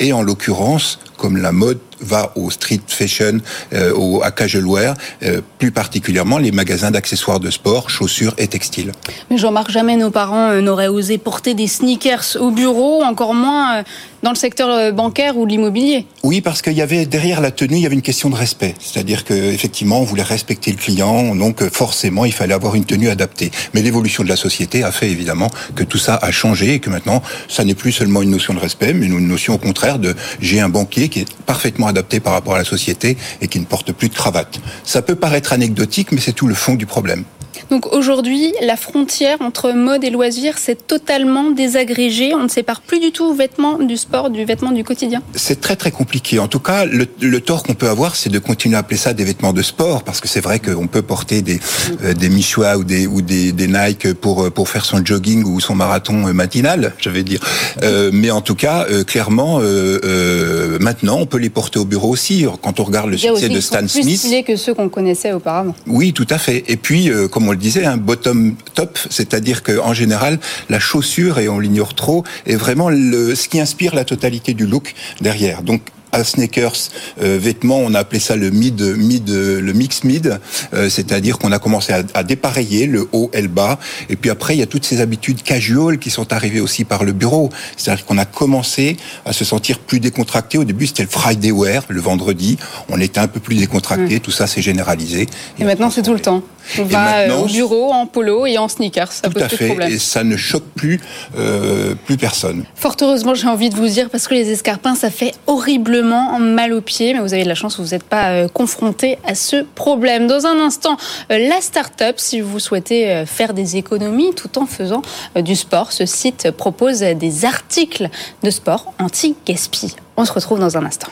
et 0.00 0.12
en 0.12 0.22
l'occurrence, 0.22 0.98
comme 1.16 1.36
la 1.36 1.52
mode 1.52 1.78
va 2.00 2.32
au 2.36 2.50
street 2.50 2.80
fashion, 2.86 3.38
euh, 3.72 3.92
au 3.94 4.22
à 4.22 4.30
casual 4.30 4.66
wear, 4.66 4.94
euh, 5.22 5.40
plus 5.58 5.72
particulièrement 5.72 6.38
les 6.38 6.52
magasins 6.52 6.90
d'accessoires 6.90 7.40
de 7.40 7.50
sport, 7.50 7.90
chaussures 7.90 8.34
et 8.38 8.46
textiles. 8.46 8.92
Mais 9.30 9.36
Jean-Marc, 9.36 9.70
jamais 9.70 9.96
nos 9.96 10.10
parents 10.10 10.50
euh, 10.50 10.60
n'auraient 10.60 10.88
osé 10.88 11.18
porter 11.18 11.54
des 11.54 11.66
sneakers 11.66 12.36
au 12.40 12.50
bureau, 12.50 13.02
encore 13.02 13.34
moins 13.34 13.82
dans 14.22 14.30
le 14.30 14.36
secteur 14.36 14.92
bancaire 14.92 15.36
ou 15.36 15.46
l'immobilier. 15.46 16.06
Oui, 16.22 16.40
parce 16.40 16.62
qu'il 16.62 16.72
y 16.72 16.82
avait 16.82 17.06
derrière 17.06 17.40
la 17.40 17.50
tenue, 17.50 17.76
il 17.76 17.82
y 17.82 17.86
avait 17.86 17.94
une 17.94 18.02
question 18.02 18.30
de 18.30 18.34
respect. 18.34 18.74
C'est-à-dire 18.80 19.24
que 19.24 19.34
effectivement, 19.34 20.00
on 20.00 20.04
voulait 20.04 20.22
respecter 20.22 20.70
le 20.70 20.76
client, 20.76 21.34
donc 21.34 21.62
forcément, 21.70 22.24
il 22.24 22.32
fallait 22.32 22.54
avoir 22.54 22.74
une 22.74 22.84
tenue 22.84 23.08
adaptée. 23.08 23.50
Mais 23.74 23.82
l'évolution 23.82 24.24
de 24.24 24.28
la 24.28 24.36
société 24.36 24.82
a 24.82 24.92
fait 24.92 25.10
évidemment 25.10 25.50
que 25.74 25.84
tout 25.84 25.98
ça 25.98 26.18
a 26.20 26.30
changé 26.30 26.74
et 26.74 26.80
que 26.80 26.90
maintenant, 26.90 27.22
ça 27.48 27.64
n'est 27.64 27.74
plus 27.74 27.92
seulement 27.92 28.22
une 28.22 28.30
notion 28.30 28.54
de 28.54 28.58
respect, 28.58 28.92
mais 28.92 29.06
une 29.06 29.26
notion 29.26 29.54
au 29.54 29.58
contraire 29.58 29.98
de 29.98 30.14
j'ai 30.40 30.60
un 30.60 30.68
banquier 30.68 31.08
qui 31.08 31.20
est 31.20 31.36
parfaitement 31.46 31.86
adapté 31.86 32.20
par 32.20 32.32
rapport 32.32 32.54
à 32.54 32.58
la 32.58 32.64
société 32.64 33.16
et 33.40 33.48
qui 33.48 33.60
ne 33.60 33.64
porte 33.64 33.92
plus 33.92 34.08
de 34.08 34.14
cravate. 34.14 34.60
Ça 34.84 35.02
peut 35.02 35.14
paraître 35.14 35.52
anecdotique, 35.52 36.12
mais 36.12 36.20
c'est 36.20 36.32
tout 36.32 36.46
le 36.46 36.54
fond 36.54 36.74
du 36.74 36.86
problème. 36.86 37.24
Donc 37.70 37.92
aujourd'hui, 37.92 38.52
la 38.62 38.76
frontière 38.76 39.36
entre 39.40 39.72
mode 39.72 40.04
et 40.04 40.10
loisirs 40.10 40.58
s'est 40.58 40.74
totalement 40.74 41.50
désagrégée. 41.50 42.34
On 42.34 42.44
ne 42.44 42.48
sépare 42.48 42.80
plus 42.80 43.00
du 43.00 43.12
tout 43.12 43.34
vêtements 43.34 43.78
du 43.78 43.96
sport 43.96 44.30
du 44.30 44.44
vêtement 44.44 44.72
du 44.72 44.84
quotidien. 44.84 45.22
C'est 45.34 45.60
très 45.60 45.76
très 45.76 45.90
compliqué. 45.90 46.38
En 46.38 46.48
tout 46.48 46.60
cas, 46.60 46.84
le, 46.84 47.06
le 47.20 47.40
tort 47.40 47.62
qu'on 47.62 47.74
peut 47.74 47.88
avoir, 47.88 48.16
c'est 48.16 48.30
de 48.30 48.38
continuer 48.38 48.76
à 48.76 48.80
appeler 48.80 48.96
ça 48.96 49.12
des 49.12 49.24
vêtements 49.24 49.52
de 49.52 49.62
sport, 49.62 50.02
parce 50.02 50.20
que 50.20 50.28
c'est 50.28 50.40
vrai 50.40 50.60
qu'on 50.60 50.86
peut 50.86 51.02
porter 51.02 51.42
des 51.42 51.60
euh, 52.02 52.14
des 52.14 52.28
Michois 52.28 52.76
ou 52.76 52.84
des 52.84 53.06
ou 53.06 53.20
des, 53.22 53.52
des, 53.52 53.66
Nike 53.66 54.14
pour 54.14 54.44
euh, 54.44 54.50
pour 54.50 54.68
faire 54.68 54.84
son 54.84 55.04
jogging 55.04 55.44
ou 55.44 55.60
son 55.60 55.74
marathon 55.74 56.26
euh, 56.26 56.32
matinal, 56.32 56.94
je 56.98 57.10
vais 57.10 57.22
dire. 57.22 57.40
Euh, 57.82 58.10
mais 58.12 58.30
en 58.30 58.40
tout 58.40 58.54
cas, 58.54 58.86
euh, 58.90 59.04
clairement, 59.04 59.58
euh, 59.62 60.78
maintenant, 60.80 61.18
on 61.20 61.26
peut 61.26 61.38
les 61.38 61.50
porter 61.50 61.78
au 61.78 61.84
bureau 61.84 62.10
aussi. 62.10 62.46
Quand 62.62 62.80
on 62.80 62.84
regarde 62.84 63.10
le 63.10 63.16
succès 63.16 63.48
de 63.48 63.60
Stan 63.60 63.86
Smith, 63.86 64.04
plus 64.04 64.16
stylés 64.16 64.42
que 64.42 64.56
ceux 64.56 64.74
qu'on 64.74 64.88
connaissait 64.88 65.32
auparavant. 65.32 65.74
Oui, 65.86 66.12
tout 66.12 66.26
à 66.30 66.38
fait. 66.38 66.64
Et 66.68 66.76
puis, 66.76 67.10
comme 67.30 67.48
on 67.48 67.52
le 67.58 67.62
disait, 67.62 67.84
un 67.84 67.96
bottom 67.96 68.54
top, 68.74 68.98
c'est-à-dire 69.10 69.62
qu'en 69.62 69.92
général, 69.92 70.38
la 70.70 70.78
chaussure, 70.78 71.38
et 71.38 71.48
on 71.48 71.58
l'ignore 71.58 71.94
trop, 71.94 72.24
est 72.46 72.56
vraiment 72.56 72.88
le, 72.88 73.34
ce 73.34 73.48
qui 73.48 73.60
inspire 73.60 73.94
la 73.94 74.04
totalité 74.04 74.54
du 74.54 74.66
look 74.66 74.94
derrière. 75.20 75.62
Donc 75.62 75.82
à 76.12 76.24
sneakers 76.24 76.88
euh, 77.20 77.38
vêtements, 77.38 77.78
on 77.78 77.94
a 77.94 77.98
appelé 77.98 78.18
ça 78.18 78.34
le 78.36 78.50
mid, 78.50 78.80
mid, 78.80 79.28
le 79.28 79.72
mix 79.72 80.04
mid, 80.04 80.38
euh, 80.72 80.88
c'est-à-dire 80.88 81.38
qu'on 81.38 81.52
a 81.52 81.58
commencé 81.58 81.92
à, 81.92 82.02
à, 82.14 82.22
dépareiller 82.22 82.86
le 82.86 83.06
haut 83.12 83.30
et 83.34 83.42
le 83.42 83.48
bas, 83.48 83.78
et 84.08 84.16
puis 84.16 84.30
après 84.30 84.56
il 84.56 84.60
y 84.60 84.62
a 84.62 84.66
toutes 84.66 84.86
ces 84.86 85.02
habitudes 85.02 85.42
casual 85.42 85.98
qui 85.98 86.10
sont 86.10 86.32
arrivées 86.32 86.60
aussi 86.60 86.84
par 86.84 87.04
le 87.04 87.12
bureau, 87.12 87.50
c'est-à-dire 87.76 88.06
qu'on 88.06 88.16
a 88.16 88.24
commencé 88.24 88.96
à 89.26 89.34
se 89.34 89.44
sentir 89.44 89.78
plus 89.78 90.00
décontracté. 90.00 90.56
Au 90.56 90.64
début 90.64 90.86
c'était 90.86 91.02
le 91.02 91.10
Friday 91.10 91.50
wear, 91.50 91.84
le 91.88 92.00
vendredi, 92.00 92.56
on 92.88 92.98
était 93.00 93.20
un 93.20 93.28
peu 93.28 93.40
plus 93.40 93.56
décontracté, 93.56 94.16
mmh. 94.16 94.20
tout 94.20 94.30
ça 94.30 94.46
s'est 94.46 94.62
généralisé. 94.62 95.26
Et, 95.58 95.62
et 95.62 95.64
maintenant 95.64 95.90
c'est 95.90 96.02
tout 96.02 96.14
le 96.14 96.20
temps. 96.20 96.42
On 96.78 96.84
va 96.84 97.36
au 97.38 97.46
bureau 97.46 97.92
en 97.92 98.06
polo 98.06 98.46
et 98.46 98.58
en 98.58 98.68
sneakers, 98.68 99.12
ça 99.12 99.28
tout 99.28 99.34
pose 99.34 99.42
à 99.42 99.48
fait, 99.48 99.64
de 99.64 99.68
problème. 99.68 99.92
et 99.92 99.98
ça 99.98 100.24
ne 100.24 100.36
choque 100.36 100.66
plus, 100.74 101.00
euh, 101.38 101.94
plus 102.06 102.16
personne. 102.16 102.64
Fort 102.74 102.96
heureusement, 103.00 103.34
j'ai 103.34 103.48
envie 103.48 103.70
de 103.70 103.76
vous 103.76 103.88
dire, 103.88 104.10
parce 104.10 104.28
que 104.28 104.34
les 104.34 104.50
escarpins, 104.50 104.94
ça 104.94 105.10
fait 105.10 105.34
horriblement 105.46 106.38
mal 106.38 106.72
aux 106.72 106.80
pieds, 106.80 107.14
mais 107.14 107.20
vous 107.20 107.32
avez 107.34 107.44
de 107.44 107.48
la 107.48 107.54
chance, 107.54 107.78
vous 107.80 107.88
n'êtes 107.88 108.04
pas 108.04 108.30
euh, 108.30 108.48
confronté 108.48 109.18
à 109.24 109.34
ce 109.34 109.64
problème. 109.74 110.26
Dans 110.26 110.46
un 110.46 110.58
instant, 110.60 110.96
euh, 111.30 111.48
la 111.48 111.60
start-up, 111.60 112.16
si 112.18 112.40
vous 112.40 112.58
souhaitez 112.58 113.10
euh, 113.10 113.26
faire 113.26 113.54
des 113.54 113.76
économies 113.76 114.34
tout 114.34 114.58
en 114.58 114.66
faisant 114.66 115.02
euh, 115.36 115.42
du 115.42 115.56
sport, 115.56 115.92
ce 115.92 116.06
site 116.06 116.50
propose 116.50 117.00
des 117.00 117.44
articles 117.44 118.08
de 118.42 118.50
sport 118.50 118.92
anti-gaspi. 118.98 119.94
On 120.16 120.24
se 120.24 120.32
retrouve 120.32 120.58
dans 120.60 120.76
un 120.76 120.84
instant. 120.84 121.08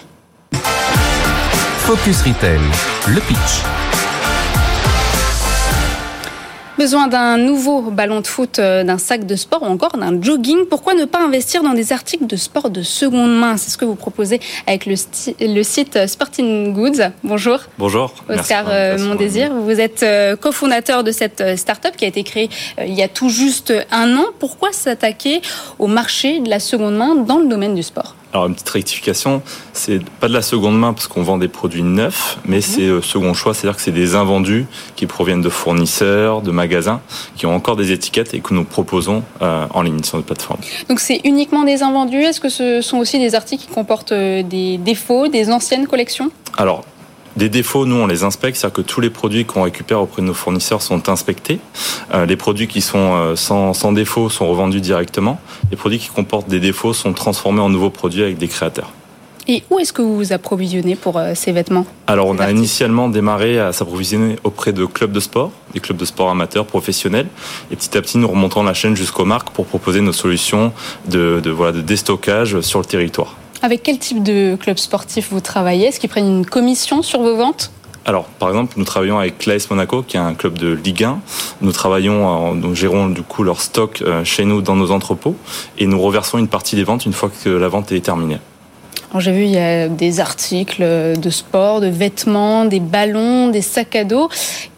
Focus 1.78 2.22
Retail, 2.22 2.58
le 3.08 3.20
pitch. 3.20 3.62
Besoin 6.78 7.08
d'un 7.08 7.38
nouveau 7.38 7.82
ballon 7.90 8.20
de 8.20 8.26
foot, 8.26 8.58
euh, 8.58 8.84
d'un 8.84 8.98
sac 8.98 9.24
de 9.24 9.34
sport 9.34 9.62
ou 9.62 9.66
encore 9.66 9.96
d'un 9.96 10.20
jogging. 10.20 10.66
Pourquoi 10.66 10.94
ne 10.94 11.06
pas 11.06 11.20
investir 11.22 11.62
dans 11.62 11.72
des 11.72 11.92
articles 11.92 12.26
de 12.26 12.36
sport 12.36 12.68
de 12.70 12.82
seconde 12.82 13.34
main? 13.38 13.56
C'est 13.56 13.70
ce 13.70 13.78
que 13.78 13.84
vous 13.84 13.94
proposez 13.94 14.40
avec 14.66 14.86
le, 14.86 15.62
site 15.62 16.06
Sporting 16.06 16.74
Goods. 16.74 17.10
Bonjour. 17.24 17.60
Bonjour. 17.78 18.12
Oscar 18.28 18.66
euh. 18.68 18.98
Mondésir, 18.98 19.52
vous 19.54 19.80
êtes 19.80 20.02
euh, 20.02 20.36
cofondateur 20.36 21.04
de 21.04 21.12
cette 21.12 21.40
euh, 21.40 21.56
start-up 21.56 21.96
qui 21.96 22.04
a 22.04 22.08
été 22.08 22.22
créée 22.22 22.50
euh, 22.78 22.84
il 22.86 22.94
y 22.94 23.02
a 23.02 23.08
tout 23.08 23.28
juste 23.28 23.72
un 23.90 24.16
an. 24.16 24.26
Pourquoi 24.38 24.72
s'attaquer 24.72 25.40
au 25.78 25.86
marché 25.86 26.40
de 26.40 26.48
la 26.48 26.60
seconde 26.60 26.96
main 26.96 27.14
dans 27.14 27.38
le 27.38 27.46
domaine 27.46 27.74
du 27.74 27.82
sport? 27.82 28.14
Alors 28.37 28.49
une 28.49 28.55
petite 28.55 28.68
rectification, 28.68 29.40
c'est 29.72 29.99
pas 30.20 30.29
de 30.29 30.35
la 30.35 30.42
seconde 30.42 30.79
main 30.79 30.92
parce 30.92 31.07
qu'on 31.07 31.22
vend 31.22 31.38
des 31.38 31.49
produits 31.49 31.83
neufs, 31.83 32.37
Mhm. 32.44 32.51
mais 32.51 32.61
c'est 32.61 32.83
euh, 32.83 33.01
second 33.01 33.33
choix, 33.33 33.55
c'est-à-dire 33.55 33.77
que 33.77 33.83
c'est 33.83 33.92
des 33.92 34.14
invendus 34.14 34.66
qui 34.94 35.07
proviennent 35.07 35.40
de 35.40 35.49
fournisseurs, 35.49 36.42
de 36.42 36.51
magasins, 36.51 37.01
qui 37.35 37.46
ont 37.46 37.55
encore 37.55 37.77
des 37.77 37.92
étiquettes 37.92 38.35
et 38.35 38.40
que 38.40 38.53
nous 38.53 38.64
proposons 38.64 39.22
euh, 39.40 39.64
en 39.72 39.81
ligne 39.81 40.03
sur 40.03 40.16
notre 40.18 40.27
plateforme. 40.27 40.61
Donc 40.90 41.01
c'est 41.01 41.22
uniquement 41.25 41.64
des 41.64 41.83
invendus? 41.83 42.22
Est-ce 42.22 42.40
que 42.40 42.51
ce 42.51 42.83
sont 42.83 42.99
aussi 42.99 43.18
des 43.18 43.35
articles 43.35 43.64
qui 43.64 43.72
comportent 43.72 44.12
euh, 44.12 44.42
des 44.42 44.77
défauts, 44.77 45.29
des 45.29 45.51
anciennes 45.51 45.87
collections? 45.87 46.31
Alors, 46.59 46.85
des 47.37 47.49
défauts, 47.49 47.85
nous, 47.85 47.96
on 47.96 48.07
les 48.07 48.25
inspecte, 48.25 48.57
c'est-à-dire 48.57 48.77
que 48.77 48.83
tous 48.83 49.01
les 49.01 49.11
produits 49.11 49.44
qu'on 49.44 49.62
récupère 49.62 50.01
auprès 50.01 50.22
de 50.22 50.27
nos 50.27 50.35
fournisseurs 50.35 50.83
sont 50.83 51.09
inspectés. 51.09 51.61
Euh, 52.14 52.27
les 52.27 52.37
produits 52.37 52.66
qui 52.66 52.81
sont 52.81 53.14
euh, 53.14 53.37
sans, 53.37 53.75
sans 53.75 53.92
défaut 53.92 54.31
sont 54.31 54.49
revendus 54.49 54.81
directement. 54.81 55.38
Les 55.70 55.77
produits 55.77 55.99
qui 55.99 56.09
comportent 56.09 56.49
des 56.49 56.61
défauts 56.61 56.94
sont 56.94 57.12
transformés 57.12 57.61
en 57.61 57.68
nouveaux 57.68 57.90
produits 57.90 58.22
avec 58.22 58.38
des 58.38 58.49
créateurs. 58.49 58.92
Et 59.49 59.62
où 59.70 59.79
est-ce 59.79 59.92
que 59.92 60.03
vous 60.03 60.16
vous 60.16 60.33
approvisionnez 60.33 60.96
pour 60.96 61.18
euh, 61.18 61.33
ces 61.35 61.53
vêtements? 61.53 61.87
Alors, 62.09 62.27
on 62.27 62.38
a 62.38 62.51
initialement 62.51 63.09
démarré 63.09 63.61
à 63.61 63.72
s'approvisionner 63.72 64.37
auprès 64.42 64.72
de 64.72 64.85
clubs 64.87 65.12
de 65.12 65.20
sport, 65.20 65.53
des 65.72 65.81
clubs 65.81 65.96
de 65.96 66.05
sport 66.05 66.31
amateurs, 66.31 66.66
professionnels, 66.66 67.29
et 67.70 67.77
petit 67.77 67.96
à 67.96 68.03
petit, 68.03 68.18
nous 68.18 68.29
remontons 68.29 68.64
la 68.64 68.75
chaîne 68.75 68.96
jusqu'aux 68.96 69.25
marques 69.25 69.51
pour 69.51 69.66
proposer 69.66 70.01
nos 70.01 70.12
solutions 70.12 70.72
de, 71.07 71.40
de, 71.44 71.51
voilà, 71.51 71.72
de 71.72 71.81
déstockage 71.83 72.61
sur 72.62 72.81
le 72.81 72.87
territoire. 72.87 73.37
Avec 73.66 73.83
quel 73.83 73.98
type 73.98 74.22
de 74.22 74.55
club 74.55 74.79
sportif 74.79 75.31
vous 75.33 75.40
travaillez? 75.40 75.88
Est-ce 75.88 75.98
qu'ils 75.98 76.09
prennent 76.09 76.29
une 76.29 76.46
commission 76.46 77.02
sur 77.02 77.20
vos 77.20 77.35
ventes? 77.35 77.72
Alors, 78.05 78.26
par 78.26 78.48
exemple, 78.48 78.74
nous 78.76 78.85
travaillons 78.85 79.18
avec 79.18 79.44
l'AS 79.44 79.68
Monaco, 79.68 80.05
qui 80.05 80.16
est 80.16 80.20
un 80.20 80.35
club 80.35 80.57
de 80.57 80.68
Ligue 80.68 81.02
1. 81.02 81.18
Nous 81.62 81.72
travaillons, 81.72 82.55
nous 82.55 82.76
gérons 82.76 83.09
du 83.09 83.22
coup 83.22 83.42
leur 83.42 83.61
stock 83.61 84.02
euh, 84.02 84.22
chez 84.22 84.44
nous 84.44 84.62
dans 84.62 84.76
nos 84.76 84.92
entrepôts, 84.92 85.35
et 85.79 85.88
nous 85.88 86.00
reversons 86.00 86.38
une 86.38 86.46
partie 86.46 86.76
des 86.76 86.85
ventes 86.85 87.07
une 87.07 87.12
fois 87.12 87.29
que 87.42 87.48
la 87.48 87.66
vente 87.66 87.90
est 87.90 88.02
terminée. 88.02 88.38
J'ai 89.18 89.33
vu, 89.33 89.44
il 89.44 89.50
y 89.50 89.59
a 89.59 89.88
des 89.88 90.20
articles 90.20 90.85
de 91.18 91.31
sport, 91.31 91.81
de 91.81 91.88
vêtements, 91.88 92.66
des 92.66 92.81
ballons, 92.81 93.48
des 93.48 93.62
sacs 93.62 93.96
à 93.96 94.05
dos. 94.05 94.29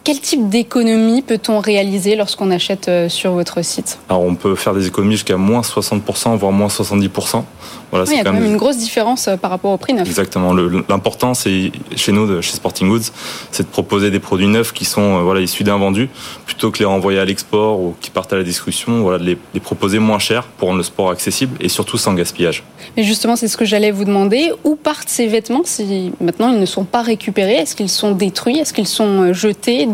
Quel 0.09 0.21
type 0.21 0.49
d'économie 0.49 1.21
peut-on 1.21 1.59
réaliser 1.59 2.15
lorsqu'on 2.15 2.49
achète 2.49 2.89
euh, 2.89 3.09
sur 3.09 3.33
votre 3.33 3.63
site? 3.63 3.99
Alors, 4.09 4.23
on 4.23 4.33
peut 4.33 4.55
faire 4.55 4.73
des 4.73 4.87
économies 4.87 5.13
jusqu'à 5.13 5.37
moins 5.37 5.61
60%, 5.61 6.35
voire 6.35 6.51
moins 6.51 6.65
70%. 6.65 7.43
Voilà, 7.91 8.05
Oui, 8.05 8.13
Il 8.13 8.17
y 8.17 8.19
a 8.19 8.23
quand 8.23 8.33
même 8.33 8.45
une 8.45 8.57
grosse 8.57 8.77
différence 8.77 9.27
euh, 9.27 9.37
par 9.37 9.51
rapport 9.51 9.71
au 9.71 9.77
prix 9.77 9.93
neuf. 9.93 10.07
Exactement. 10.07 10.53
L'important, 10.53 11.35
c'est 11.35 11.71
chez 11.95 12.11
nous, 12.11 12.41
chez 12.41 12.53
Sporting 12.53 12.89
Goods, 12.89 13.11
c'est 13.51 13.61
de 13.61 13.67
proposer 13.67 14.09
des 14.09 14.19
produits 14.19 14.47
neufs 14.47 14.73
qui 14.73 14.83
sont 14.83 15.19
euh, 15.19 15.21
voilà 15.21 15.41
issus 15.41 15.63
d'invendus, 15.63 16.09
plutôt 16.47 16.71
que 16.71 16.79
les 16.79 16.85
renvoyer 16.85 17.19
à 17.19 17.25
l'export 17.25 17.79
ou 17.79 17.95
qui 18.01 18.09
partent 18.09 18.33
à 18.33 18.37
la 18.37 18.43
discussion. 18.43 19.01
Voilà, 19.01 19.19
de 19.19 19.25
les, 19.25 19.37
les 19.53 19.59
proposer 19.59 19.99
moins 19.99 20.17
cher 20.17 20.45
pour 20.57 20.69
rendre 20.69 20.79
le 20.79 20.83
sport 20.83 21.11
accessible 21.11 21.55
et 21.59 21.69
surtout 21.69 21.99
sans 21.99 22.15
gaspillage. 22.15 22.63
Mais 22.97 23.03
justement, 23.03 23.35
c'est 23.35 23.47
ce 23.47 23.57
que 23.57 23.65
j'allais 23.65 23.91
vous 23.91 24.05
demander. 24.05 24.51
Où 24.63 24.75
partent 24.75 25.09
ces 25.09 25.27
vêtements 25.27 25.61
si 25.65 26.11
maintenant 26.19 26.51
ils 26.51 26.59
ne 26.59 26.65
sont 26.65 26.85
pas 26.85 27.03
récupérés? 27.03 27.57
Est-ce 27.57 27.75
qu'ils 27.75 27.89
sont 27.89 28.11
détruits? 28.11 28.57
Est-ce 28.57 28.73
qu'ils 28.73 28.87
sont 28.87 29.33
jetés, 29.33 29.85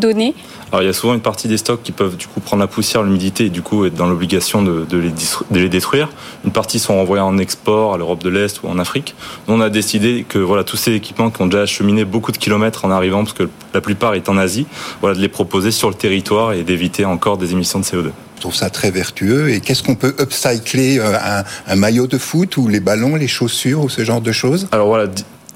Alors 0.72 0.82
il 0.82 0.86
y 0.86 0.90
a 0.90 0.94
souvent 0.94 1.14
une 1.14 1.22
partie 1.22 1.48
des 1.48 1.58
stocks 1.58 1.82
qui 1.84 1.92
peuvent 1.92 2.18
du 2.18 2.28
coup 2.28 2.40
prendre 2.40 2.62
la 2.62 2.68
poussière, 2.68 3.04
l'humidité 3.04 3.46
et 3.46 3.50
du 3.50 3.62
coup 3.62 3.86
être 3.86 3.96
dans 3.96 4.08
l'obligation 4.08 4.62
de, 4.62 4.86
de 4.90 4.98
les 4.98 5.10
distru- 5.10 5.44
de 5.52 5.60
les 5.60 5.70
détruire. 5.70 6.10
Une 6.44 6.52
partie 6.52 6.80
sont 6.80 6.96
renvoyés 6.96 7.22
en 7.22 7.38
export 7.38 7.94
à 7.94 7.98
l'Europe 7.98 8.24
de 8.24 8.30
l'Est 8.30 8.62
ou 8.64 8.68
en 8.68 8.78
Afrique. 8.80 9.16
Nous 9.48 9.54
on 9.56 9.62
a 9.62 9.70
décidé 9.70 10.26
que 10.28 10.40
voilà 10.40 10.64
tous 10.64 10.78
ces 10.78 10.94
équipements 10.94 11.30
qui 11.30 11.42
ont 11.42 11.48
déjà 11.48 11.62
acheminé 11.64 12.04
beaucoup 12.04 12.32
de 12.32 12.38
kilomètres 12.38 12.84
en 12.86 12.92
arrivant, 12.92 13.24
parce 13.24 13.34
que 13.38 13.50
la 13.74 13.82
plupart 13.82 14.16
est 14.16 14.28
en 14.28 14.38
Asie, 14.38 14.66
voilà 15.02 15.16
de 15.16 15.22
les 15.22 15.30
proposer 15.30 15.72
sur 15.72 15.90
le 15.90 15.96
territoire 15.96 16.54
et 16.54 16.64
d'éviter 16.64 17.06
encore 17.06 17.38
des 17.38 17.52
émissions 17.54 17.80
de 17.80 17.86
CO2. 17.86 18.12
Je 18.36 18.42
trouve 18.42 18.56
ça 18.56 18.70
très 18.70 18.92
vertueux. 18.92 19.50
Et 19.52 19.62
qu'est-ce 19.62 19.82
qu'on 19.82 19.96
peut 19.96 20.14
upcycler 20.20 21.00
euh, 21.00 21.16
un, 21.24 21.44
un 21.68 21.76
maillot 21.76 22.06
de 22.06 22.18
foot 22.18 22.58
ou 22.58 22.68
les 22.68 22.82
ballons, 22.82 23.16
les 23.16 23.30
chaussures 23.30 23.82
ou 23.82 23.90
ce 23.90 24.04
genre 24.04 24.20
de 24.22 24.32
choses? 24.34 24.68
Alors 24.74 24.88
voilà, 24.88 25.08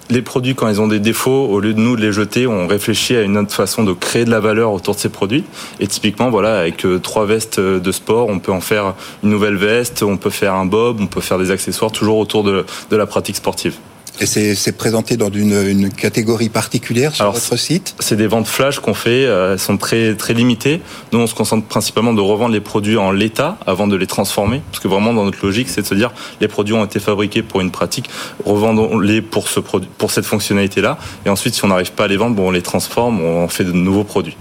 les 0.09 0.21
produits 0.21 0.55
quand 0.55 0.67
ils 0.67 0.81
ont 0.81 0.87
des 0.87 0.99
défauts, 0.99 1.45
au 1.45 1.59
lieu 1.59 1.73
de 1.73 1.79
nous 1.79 1.95
de 1.95 2.01
les 2.01 2.11
jeter, 2.11 2.47
on 2.47 2.67
réfléchit 2.67 3.15
à 3.15 3.21
une 3.21 3.37
autre 3.37 3.53
façon 3.53 3.83
de 3.83 3.93
créer 3.93 4.25
de 4.25 4.31
la 4.31 4.39
valeur 4.39 4.73
autour 4.73 4.95
de 4.95 4.99
ces 4.99 5.09
produits. 5.09 5.43
Et 5.79 5.87
typiquement, 5.87 6.29
voilà, 6.29 6.59
avec 6.59 6.85
euh, 6.85 6.99
trois 6.99 7.25
vestes 7.25 7.59
euh, 7.59 7.79
de 7.79 7.91
sport, 7.91 8.27
on 8.27 8.39
peut 8.39 8.51
en 8.51 8.61
faire 8.61 8.95
une 9.23 9.29
nouvelle 9.29 9.55
veste, 9.55 10.03
on 10.03 10.17
peut 10.17 10.29
faire 10.29 10.55
un 10.55 10.65
bob, 10.65 10.99
on 10.99 11.07
peut 11.07 11.21
faire 11.21 11.37
des 11.37 11.51
accessoires, 11.51 11.91
toujours 11.91 12.17
autour 12.17 12.43
de, 12.43 12.65
de 12.89 12.95
la 12.95 13.05
pratique 13.05 13.35
sportive. 13.35 13.75
Et 14.21 14.25
c'est 14.25 14.77
présenté 14.77 15.15
dans 15.15 15.31
une, 15.31 15.65
une 15.65 15.89
catégorie 15.89 16.49
particulière 16.49 17.15
sur 17.15 17.23
Alors, 17.23 17.35
votre 17.35 17.55
site? 17.57 17.95
C'est 17.99 18.17
des 18.17 18.27
ventes 18.27 18.47
flash 18.47 18.79
qu'on 18.79 18.93
fait, 18.93 19.25
euh, 19.25 19.53
elles 19.53 19.59
sont 19.59 19.77
très 19.77 20.15
très 20.15 20.33
limitées. 20.33 20.81
Nous, 21.13 21.19
on 21.19 21.27
se 21.27 21.33
concentre 21.33 21.65
principalement 21.67 22.13
de 22.13 22.19
revendre 22.19 22.53
les 22.53 22.59
produits 22.59 22.97
en 22.97 23.11
l'état 23.11 23.57
avant 23.65 23.87
de 23.87 23.95
les 23.95 24.07
transformer, 24.07 24.61
parce 24.71 24.83
que 24.83 24.89
vraiment 24.89 25.13
dans 25.13 25.23
notre 25.23 25.45
logique, 25.45 25.69
c'est 25.69 25.83
de 25.83 25.87
se 25.87 25.95
dire 25.95 26.11
les 26.41 26.49
produits 26.49 26.73
ont 26.73 26.83
été 26.83 26.99
fabriqués 26.99 27.43
pour 27.43 27.61
une 27.61 27.71
pratique, 27.71 28.09
revendons-les 28.45 29.21
pour 29.21 29.47
ce 29.47 29.61
produit, 29.61 29.89
pour 29.97 30.11
cette 30.11 30.25
fonctionnalité-là, 30.25 30.97
et 31.25 31.29
ensuite, 31.29 31.53
si 31.53 31.63
on 31.63 31.69
n'arrive 31.69 31.93
pas 31.93 32.03
à 32.03 32.07
les 32.07 32.17
vendre, 32.17 32.35
bon, 32.35 32.49
on 32.49 32.51
les 32.51 32.61
transforme, 32.61 33.21
on 33.21 33.47
fait 33.47 33.63
de 33.63 33.71
nouveaux 33.71 34.03
produits. 34.03 34.35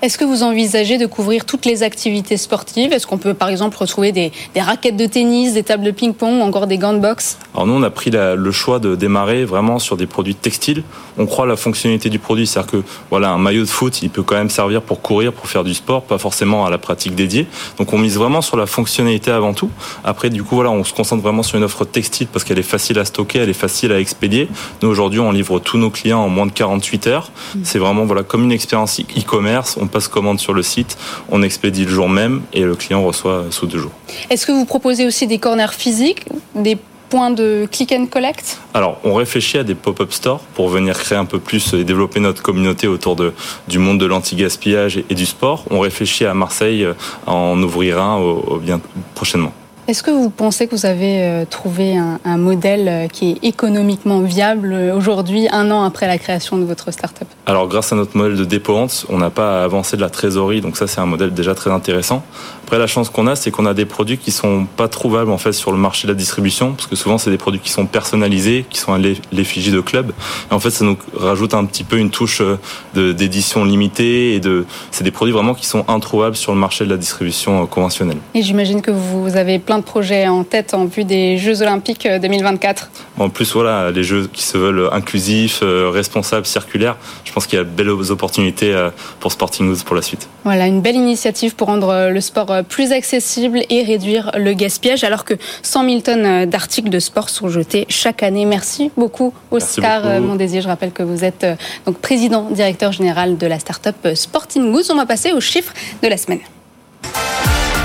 Est-ce 0.00 0.16
que 0.16 0.24
vous 0.24 0.44
envisagez 0.44 0.96
de 0.96 1.06
couvrir 1.06 1.44
toutes 1.44 1.64
les 1.66 1.82
activités 1.82 2.36
sportives? 2.36 2.92
Est-ce 2.92 3.04
qu'on 3.04 3.18
peut 3.18 3.34
par 3.34 3.48
exemple 3.48 3.76
retrouver 3.78 4.12
des, 4.12 4.30
des 4.54 4.60
raquettes 4.60 4.96
de 4.96 5.06
tennis, 5.06 5.54
des 5.54 5.64
tables 5.64 5.82
de 5.82 5.90
ping-pong, 5.90 6.40
encore 6.40 6.68
des 6.68 6.78
gants 6.78 6.92
de 6.92 7.00
boxe? 7.00 7.36
Alors 7.52 7.66
nous, 7.66 7.74
on 7.74 7.82
a 7.82 7.90
pris 7.90 8.12
la- 8.12 8.36
le 8.36 8.52
choix 8.52 8.78
de 8.78 8.94
démarrer 8.94 9.44
vraiment 9.44 9.80
sur 9.80 9.96
des 9.96 10.06
produits 10.06 10.36
textiles. 10.36 10.84
On 11.18 11.26
croit 11.26 11.46
à 11.46 11.48
la 11.48 11.56
fonctionnalité 11.56 12.10
du 12.10 12.20
produit, 12.20 12.46
c'est-à-dire 12.46 12.70
que 12.70 12.82
voilà, 13.10 13.30
un 13.30 13.38
maillot 13.38 13.62
de 13.62 13.68
foot, 13.68 14.00
il 14.02 14.10
peut 14.10 14.22
quand 14.22 14.36
même 14.36 14.50
servir 14.50 14.82
pour 14.82 15.00
courir, 15.02 15.32
pour 15.32 15.48
faire 15.48 15.64
du 15.64 15.74
sport, 15.74 16.02
pas 16.02 16.18
forcément 16.18 16.64
à 16.64 16.70
la 16.70 16.78
pratique 16.78 17.16
dédiée. 17.16 17.48
Donc 17.78 17.92
on 17.92 17.98
mise 17.98 18.16
vraiment 18.16 18.40
sur 18.40 18.56
la 18.56 18.66
fonctionnalité 18.66 19.32
avant 19.32 19.52
tout. 19.52 19.70
Après, 20.04 20.30
du 20.30 20.44
coup, 20.44 20.54
voilà, 20.54 20.70
on 20.70 20.84
se 20.84 20.92
concentre 20.92 21.24
vraiment 21.24 21.42
sur 21.42 21.58
une 21.58 21.64
offre 21.64 21.84
textile 21.84 22.28
parce 22.28 22.44
qu'elle 22.44 22.60
est 22.60 22.62
facile 22.62 23.00
à 23.00 23.04
stocker, 23.04 23.40
elle 23.40 23.50
est 23.50 23.52
facile 23.52 23.90
à 23.90 23.98
expédier. 23.98 24.48
Nous 24.80 24.88
aujourd'hui, 24.88 25.18
on 25.18 25.32
livre 25.32 25.58
tous 25.58 25.76
nos 25.76 25.90
clients 25.90 26.20
en 26.20 26.28
moins 26.28 26.46
de 26.46 26.52
48 26.52 27.08
heures. 27.08 27.32
C'est 27.64 27.80
vraiment 27.80 28.04
voilà 28.04 28.22
comme 28.22 28.44
une 28.44 28.52
expérience 28.52 29.00
e-commerce. 29.00 29.76
On 29.80 29.87
passe 29.88 30.08
commande 30.08 30.38
sur 30.38 30.52
le 30.52 30.62
site, 30.62 30.96
on 31.30 31.42
expédie 31.42 31.84
le 31.84 31.90
jour 31.90 32.08
même 32.08 32.42
et 32.52 32.62
le 32.62 32.74
client 32.76 33.02
reçoit 33.02 33.46
sous 33.50 33.66
deux 33.66 33.78
jours. 33.78 33.92
Est-ce 34.30 34.46
que 34.46 34.52
vous 34.52 34.64
proposez 34.64 35.06
aussi 35.06 35.26
des 35.26 35.38
corners 35.38 35.72
physiques, 35.72 36.24
des 36.54 36.78
points 37.08 37.30
de 37.30 37.66
click 37.70 37.90
and 37.92 38.06
collect? 38.06 38.58
Alors, 38.74 38.98
on 39.02 39.14
réfléchit 39.14 39.58
à 39.58 39.64
des 39.64 39.74
pop-up 39.74 40.12
stores 40.12 40.40
pour 40.54 40.68
venir 40.68 40.98
créer 40.98 41.16
un 41.16 41.24
peu 41.24 41.38
plus 41.38 41.72
et 41.72 41.84
développer 41.84 42.20
notre 42.20 42.42
communauté 42.42 42.86
autour 42.86 43.16
de, 43.16 43.32
du 43.66 43.78
monde 43.78 43.98
de 43.98 44.06
l'anti-gaspillage 44.06 44.98
et, 44.98 45.06
et 45.08 45.14
du 45.14 45.24
sport. 45.24 45.64
On 45.70 45.80
réfléchit 45.80 46.26
à 46.26 46.34
Marseille 46.34 46.84
euh, 46.84 46.92
à 47.26 47.32
en 47.32 47.62
ouvrir 47.62 48.00
un 48.00 48.16
au, 48.18 48.44
au 48.46 48.56
bien 48.58 48.80
prochainement. 49.14 49.52
Est-ce 49.88 50.02
que 50.02 50.10
vous 50.10 50.28
pensez 50.28 50.66
que 50.66 50.76
vous 50.76 50.84
avez 50.84 51.22
euh, 51.22 51.44
trouvé 51.46 51.96
un, 51.96 52.36
modèle 52.36 52.88
euh, 52.88 53.08
qui 53.08 53.30
est 53.30 53.48
économiquement 53.48 54.20
viable 54.20 54.74
euh, 54.74 54.94
aujourd'hui, 54.94 55.48
un 55.50 55.70
an 55.70 55.82
après 55.82 56.06
la 56.06 56.18
création 56.18 56.58
de 56.58 56.64
votre 56.64 56.90
start-up? 56.90 57.26
Alors, 57.46 57.68
grâce 57.68 57.90
à 57.90 57.96
notre 57.96 58.14
modèle 58.14 58.36
de 58.36 58.44
dépôt-vente, 58.44 59.06
on 59.08 59.16
n'a 59.16 59.30
pas 59.30 59.62
à 59.62 59.64
avancer 59.64 59.96
de 59.96 60.02
la 60.02 60.10
trésorerie, 60.10 60.60
donc 60.60 60.76
ça, 60.76 60.86
c'est 60.86 61.00
un 61.00 61.06
modèle 61.06 61.32
déjà 61.32 61.54
très 61.54 61.70
intéressant. 61.70 62.22
Après, 62.68 62.78
la 62.78 62.86
chance 62.86 63.08
qu'on 63.08 63.26
a, 63.26 63.34
c'est 63.34 63.50
qu'on 63.50 63.64
a 63.64 63.72
des 63.72 63.86
produits 63.86 64.18
qui 64.18 64.30
sont 64.30 64.66
pas 64.76 64.88
trouvables 64.88 65.30
en 65.30 65.38
fait 65.38 65.54
sur 65.54 65.72
le 65.72 65.78
marché 65.78 66.06
de 66.06 66.12
la 66.12 66.18
distribution, 66.18 66.72
parce 66.74 66.86
que 66.86 66.96
souvent, 66.96 67.16
c'est 67.16 67.30
des 67.30 67.38
produits 67.38 67.60
qui 67.60 67.70
sont 67.70 67.86
personnalisés, 67.86 68.66
qui 68.68 68.78
sont 68.78 68.92
à 68.92 68.98
l'eff- 68.98 69.22
l'effigie 69.32 69.70
de 69.70 69.80
club. 69.80 70.12
Et 70.50 70.52
en 70.54 70.60
fait, 70.60 70.68
ça 70.68 70.84
nous 70.84 70.98
rajoute 71.16 71.54
un 71.54 71.64
petit 71.64 71.82
peu 71.82 71.96
une 71.96 72.10
touche 72.10 72.42
euh, 72.42 73.14
d'édition 73.14 73.64
limitée 73.64 74.34
et 74.34 74.40
de, 74.40 74.66
c'est 74.90 75.02
des 75.02 75.10
produits 75.10 75.32
vraiment 75.32 75.54
qui 75.54 75.64
sont 75.64 75.82
introuvables 75.88 76.36
sur 76.36 76.52
le 76.52 76.58
marché 76.58 76.84
de 76.84 76.90
la 76.90 76.98
distribution 76.98 77.62
euh, 77.62 77.64
conventionnelle. 77.66 78.18
Et 78.34 78.42
j'imagine 78.42 78.82
que 78.82 78.90
vous 78.90 79.34
avez 79.34 79.58
plein 79.58 79.78
de 79.78 79.84
projets 79.84 80.28
en 80.28 80.44
tête 80.44 80.74
en 80.74 80.84
vue 80.84 81.04
des 81.04 81.38
Jeux 81.38 81.62
Olympiques 81.62 82.06
2024. 82.06 82.90
En 83.18 83.30
plus, 83.30 83.50
voilà, 83.54 83.90
les 83.90 84.02
Jeux 84.04 84.28
qui 84.30 84.42
se 84.42 84.58
veulent 84.58 84.90
inclusifs, 84.92 85.62
responsables, 85.62 86.44
circulaires, 86.44 86.96
je 87.24 87.32
pense 87.32 87.46
qu'il 87.46 87.58
y 87.58 87.62
a 87.62 87.64
de 87.64 87.70
belles 87.70 87.88
opportunités 88.10 88.76
pour 89.20 89.32
Sporting 89.32 89.70
Goods 89.70 89.84
pour 89.86 89.96
la 89.96 90.02
suite. 90.02 90.28
Voilà, 90.44 90.66
une 90.66 90.82
belle 90.82 90.96
initiative 90.96 91.54
pour 91.54 91.68
rendre 91.68 92.10
le 92.10 92.20
sport 92.20 92.57
plus 92.62 92.92
accessible 92.92 93.62
et 93.70 93.82
réduire 93.82 94.32
le 94.36 94.52
gaspillage, 94.52 95.04
alors 95.04 95.24
que 95.24 95.34
100 95.62 95.84
000 95.84 96.00
tonnes 96.00 96.46
d'articles 96.46 96.90
de 96.90 96.98
sport 96.98 97.28
sont 97.28 97.48
jetés 97.48 97.86
chaque 97.88 98.22
année. 98.22 98.44
Merci 98.44 98.90
beaucoup, 98.96 99.32
Oscar 99.50 100.20
Mondésir. 100.20 100.62
Je 100.62 100.68
rappelle 100.68 100.92
que 100.92 101.02
vous 101.02 101.24
êtes 101.24 101.46
donc 101.86 101.98
président, 101.98 102.48
directeur 102.50 102.92
général 102.92 103.36
de 103.36 103.46
la 103.46 103.58
start-up 103.58 103.96
Sporting 104.14 104.72
Goods. 104.72 104.90
On 104.90 104.96
va 104.96 105.06
passer 105.06 105.32
aux 105.32 105.40
chiffres 105.40 105.72
de 106.02 106.08
la 106.08 106.16
semaine. 106.16 106.40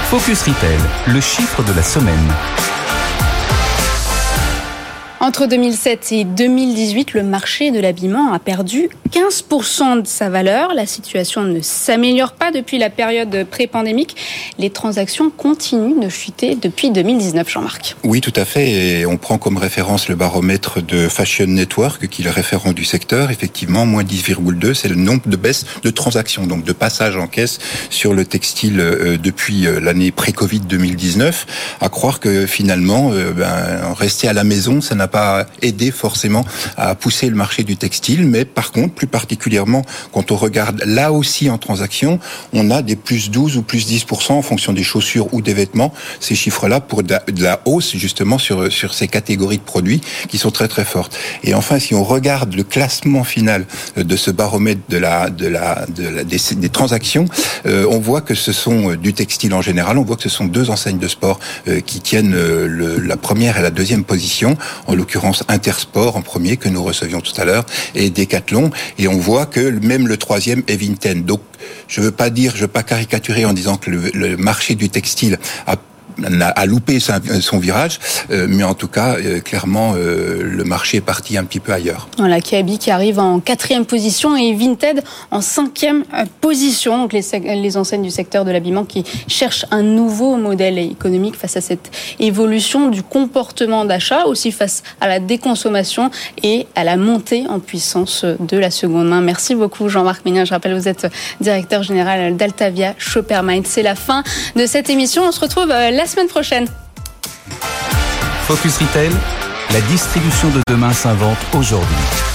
Focus 0.10 0.42
Retail, 0.42 0.78
le 1.08 1.20
chiffre 1.22 1.64
de 1.64 1.74
la 1.76 1.84
semaine. 1.84 2.83
Entre 5.24 5.46
2007 5.48 6.12
et 6.12 6.26
2018, 6.26 7.14
le 7.14 7.24
marché 7.24 7.72
de 7.72 7.80
l'habillement 7.80 8.34
a 8.34 8.40
perdu 8.40 8.90
15% 9.10 10.02
de 10.02 10.08
sa 10.08 10.30
valeur. 10.30 10.74
La 10.74 10.86
situation 10.86 11.44
ne 11.44 11.62
s'améliore 11.62 12.34
pas 12.34 12.52
depuis 12.52 12.78
la 12.78 12.90
période 12.90 13.46
pré-pandémique. 13.50 14.18
Les 14.60 14.70
transactions 14.70 15.30
continuent 15.30 16.02
de 16.02 16.10
chuter 16.10 16.56
depuis 16.56 16.92
2019, 16.92 17.50
Jean-Marc. 17.50 17.96
Oui, 18.04 18.20
tout 18.20 18.34
à 18.36 18.44
fait. 18.44 18.70
Et 18.70 19.06
on 19.06 19.16
prend 19.16 19.38
comme 19.38 19.56
référence 19.56 20.10
le 20.10 20.16
baromètre 20.16 20.82
de 20.82 21.08
Fashion 21.08 21.46
Network, 21.48 22.10
qui 22.10 22.22
est 22.22 22.26
le 22.26 22.32
référent 22.32 22.74
du 22.74 22.84
secteur. 22.84 23.32
Effectivement, 23.32 23.86
moins 23.86 24.04
10,2, 24.04 24.74
c'est 24.74 24.90
le 24.90 24.96
nombre 24.96 25.22
de 25.28 25.38
baisses 25.38 25.66
de 25.84 25.90
transactions, 25.90 26.48
donc 26.48 26.66
de 26.66 26.74
passages 26.74 27.16
en 27.16 27.28
caisse 27.28 27.60
sur 27.90 28.14
le 28.14 28.26
textile 28.26 28.82
euh, 28.82 29.18
depuis 29.18 29.68
euh, 29.68 29.80
l'année 29.80 30.12
pré-Covid 30.12 30.60
2019. 30.60 31.78
À 31.80 31.88
croire 31.88 32.20
que 32.20 32.46
finalement, 32.46 33.12
euh, 33.14 33.32
ben, 33.32 33.94
rester 33.94 34.28
à 34.28 34.34
la 34.34 34.44
maison, 34.44 34.82
ça 34.82 34.96
n'a 34.96 35.08
pas 35.14 35.46
aidé 35.62 35.92
forcément 35.92 36.44
à 36.76 36.96
pousser 36.96 37.30
le 37.30 37.36
marché 37.36 37.64
du 37.64 37.78
textile, 37.78 38.26
mais 38.26 38.46
par 38.46 38.72
contre, 38.72 38.96
plus 38.96 39.08
particulièrement 39.08 39.84
quand 40.12 40.32
on 40.32 40.36
regarde 40.36 40.82
là 40.86 41.12
aussi 41.12 41.52
en 41.52 41.60
transaction, 41.60 42.20
on 42.52 42.72
a 42.72 42.82
des 42.82 42.96
plus 42.96 43.30
12 43.30 43.58
ou 43.58 43.62
plus 43.62 43.88
10% 43.88 44.32
en 44.32 44.42
fonction 44.42 44.74
des 44.74 44.84
chaussures 44.84 45.32
ou 45.32 45.42
des 45.42 45.54
vêtements. 45.54 45.94
Ces 46.20 46.34
chiffres-là 46.34 46.80
pour 46.80 47.04
de 47.04 47.44
la, 47.44 47.62
hausse 47.66 47.96
justement 47.96 48.40
sur, 48.40 48.72
sur 48.72 48.94
ces 48.94 49.08
catégories 49.08 49.60
de 49.60 49.64
produits 49.64 50.02
qui 50.30 50.40
sont 50.40 50.52
très 50.52 50.68
très 50.68 50.84
fortes. 50.84 51.16
Et 51.44 51.54
enfin, 51.54 51.78
si 51.78 51.94
on 51.94 52.04
regarde 52.04 52.56
le 52.56 52.64
classement 52.64 53.24
final 53.24 53.66
de 53.96 54.16
ce 54.16 54.32
baromètre 54.32 54.82
de 54.90 54.98
la, 54.98 55.30
de 55.30 55.48
la, 55.48 55.86
de 55.96 56.24
des, 56.24 56.70
transactions, 56.70 57.26
euh, 57.66 57.86
on 57.90 58.00
voit 58.00 58.22
que 58.22 58.34
ce 58.36 58.52
sont 58.52 58.92
euh, 58.92 58.98
du 58.98 59.14
textile 59.14 59.54
en 59.54 59.62
général, 59.62 59.98
on 59.98 60.04
voit 60.04 60.16
que 60.16 60.24
ce 60.24 60.30
sont 60.30 60.46
deux 60.46 60.70
enseignes 60.70 60.98
de 60.98 61.08
sport 61.08 61.40
euh, 61.68 61.82
qui 61.82 62.00
tiennent 62.00 62.36
la 62.36 63.18
première 63.18 63.58
et 63.58 63.62
la 63.62 63.72
deuxième 63.72 64.04
position. 64.04 64.58
L'occurrence 64.96 65.44
Intersport 65.48 66.16
en 66.16 66.22
premier 66.22 66.58
que 66.58 66.70
nous 66.70 66.84
recevions 66.84 67.22
tout 67.22 67.40
à 67.40 67.46
l'heure 67.46 67.66
et 67.96 68.10
Decathlon 68.10 68.72
et 68.98 69.08
on 69.08 69.18
voit 69.18 69.46
que 69.46 69.70
même 69.80 70.08
le 70.08 70.18
troisième 70.18 70.64
est 70.68 70.76
Vinted. 70.76 71.26
Donc 71.26 71.42
je 71.88 72.02
veux 72.02 72.12
pas 72.12 72.30
dire, 72.30 72.54
je 72.56 72.62
veux 72.62 72.68
pas 72.68 72.84
caricaturer 72.84 73.46
en 73.46 73.54
disant 73.54 73.78
que 73.78 73.90
le 73.90 74.38
marché 74.38 74.76
du 74.76 74.90
textile 74.90 75.40
a 75.68 75.78
a 76.42 76.66
loupé 76.66 77.00
son 77.00 77.58
virage, 77.58 78.00
euh, 78.32 78.48
mais 78.50 78.64
en 78.64 78.74
tout 78.74 78.88
cas, 78.88 79.16
euh, 79.16 79.40
clairement, 79.40 79.94
euh, 79.96 80.42
le 80.44 80.64
marché 80.64 80.98
est 80.98 81.02
parti 81.02 81.38
un 81.38 81.44
petit 81.44 81.60
peu 81.60 81.72
ailleurs. 81.72 82.08
Voilà, 82.18 82.42
Kiabi 82.42 82.78
qui 82.78 82.92
arrive 82.92 83.20
en 83.20 83.40
quatrième 83.40 83.86
position 83.86 84.36
et 84.36 84.54
Vinted 84.54 85.04
en 85.32 85.42
cinquième 85.42 86.04
position. 86.42 86.98
Donc 86.98 87.14
les, 87.14 87.24
les 87.40 87.78
enseignes 87.78 88.02
du 88.02 88.12
secteur 88.12 88.46
de 88.46 88.52
l'habillement 88.52 88.86
qui 88.86 89.04
cherchent 89.28 89.66
un 89.72 89.82
nouveau 89.82 90.36
modèle 90.36 90.78
économique 90.78 91.36
face 91.36 91.58
à 91.58 91.62
cette 91.62 91.92
évolution 92.20 92.90
du 92.90 93.04
comportement 93.04 93.86
d'achat, 93.86 94.26
aussi 94.26 94.52
face 94.52 94.84
à 95.02 95.08
la 95.08 95.20
déconsommation 95.20 96.12
et 96.42 96.68
à 96.76 96.84
la 96.84 96.98
montée 96.98 97.46
en 97.50 97.60
puissance 97.60 98.26
de 98.26 98.58
la 98.58 98.72
seconde 98.72 99.08
main. 99.10 99.22
Merci 99.22 99.56
beaucoup 99.56 99.90
Jean-Marc 99.90 100.26
Ménien. 100.26 100.46
Je 100.46 100.54
rappelle, 100.54 100.76
vous 100.76 100.88
êtes 100.88 101.08
directeur 101.42 101.84
général 101.84 102.36
d'Altavia 102.36 102.94
Shoppermind. 102.98 103.66
C'est 103.66 103.84
la 103.84 103.96
fin 103.96 104.24
de 104.56 104.66
cette 104.66 104.90
émission. 104.90 105.24
On 105.28 105.32
se 105.32 105.40
retrouve 105.40 105.68
la 105.68 106.03
la 106.04 106.10
semaine 106.10 106.28
prochaine. 106.28 106.68
Focus 108.46 108.78
Retail, 108.78 109.12
la 109.72 109.80
distribution 109.82 110.50
de 110.50 110.60
demain 110.68 110.92
s'invente 110.92 111.38
aujourd'hui. 111.54 112.33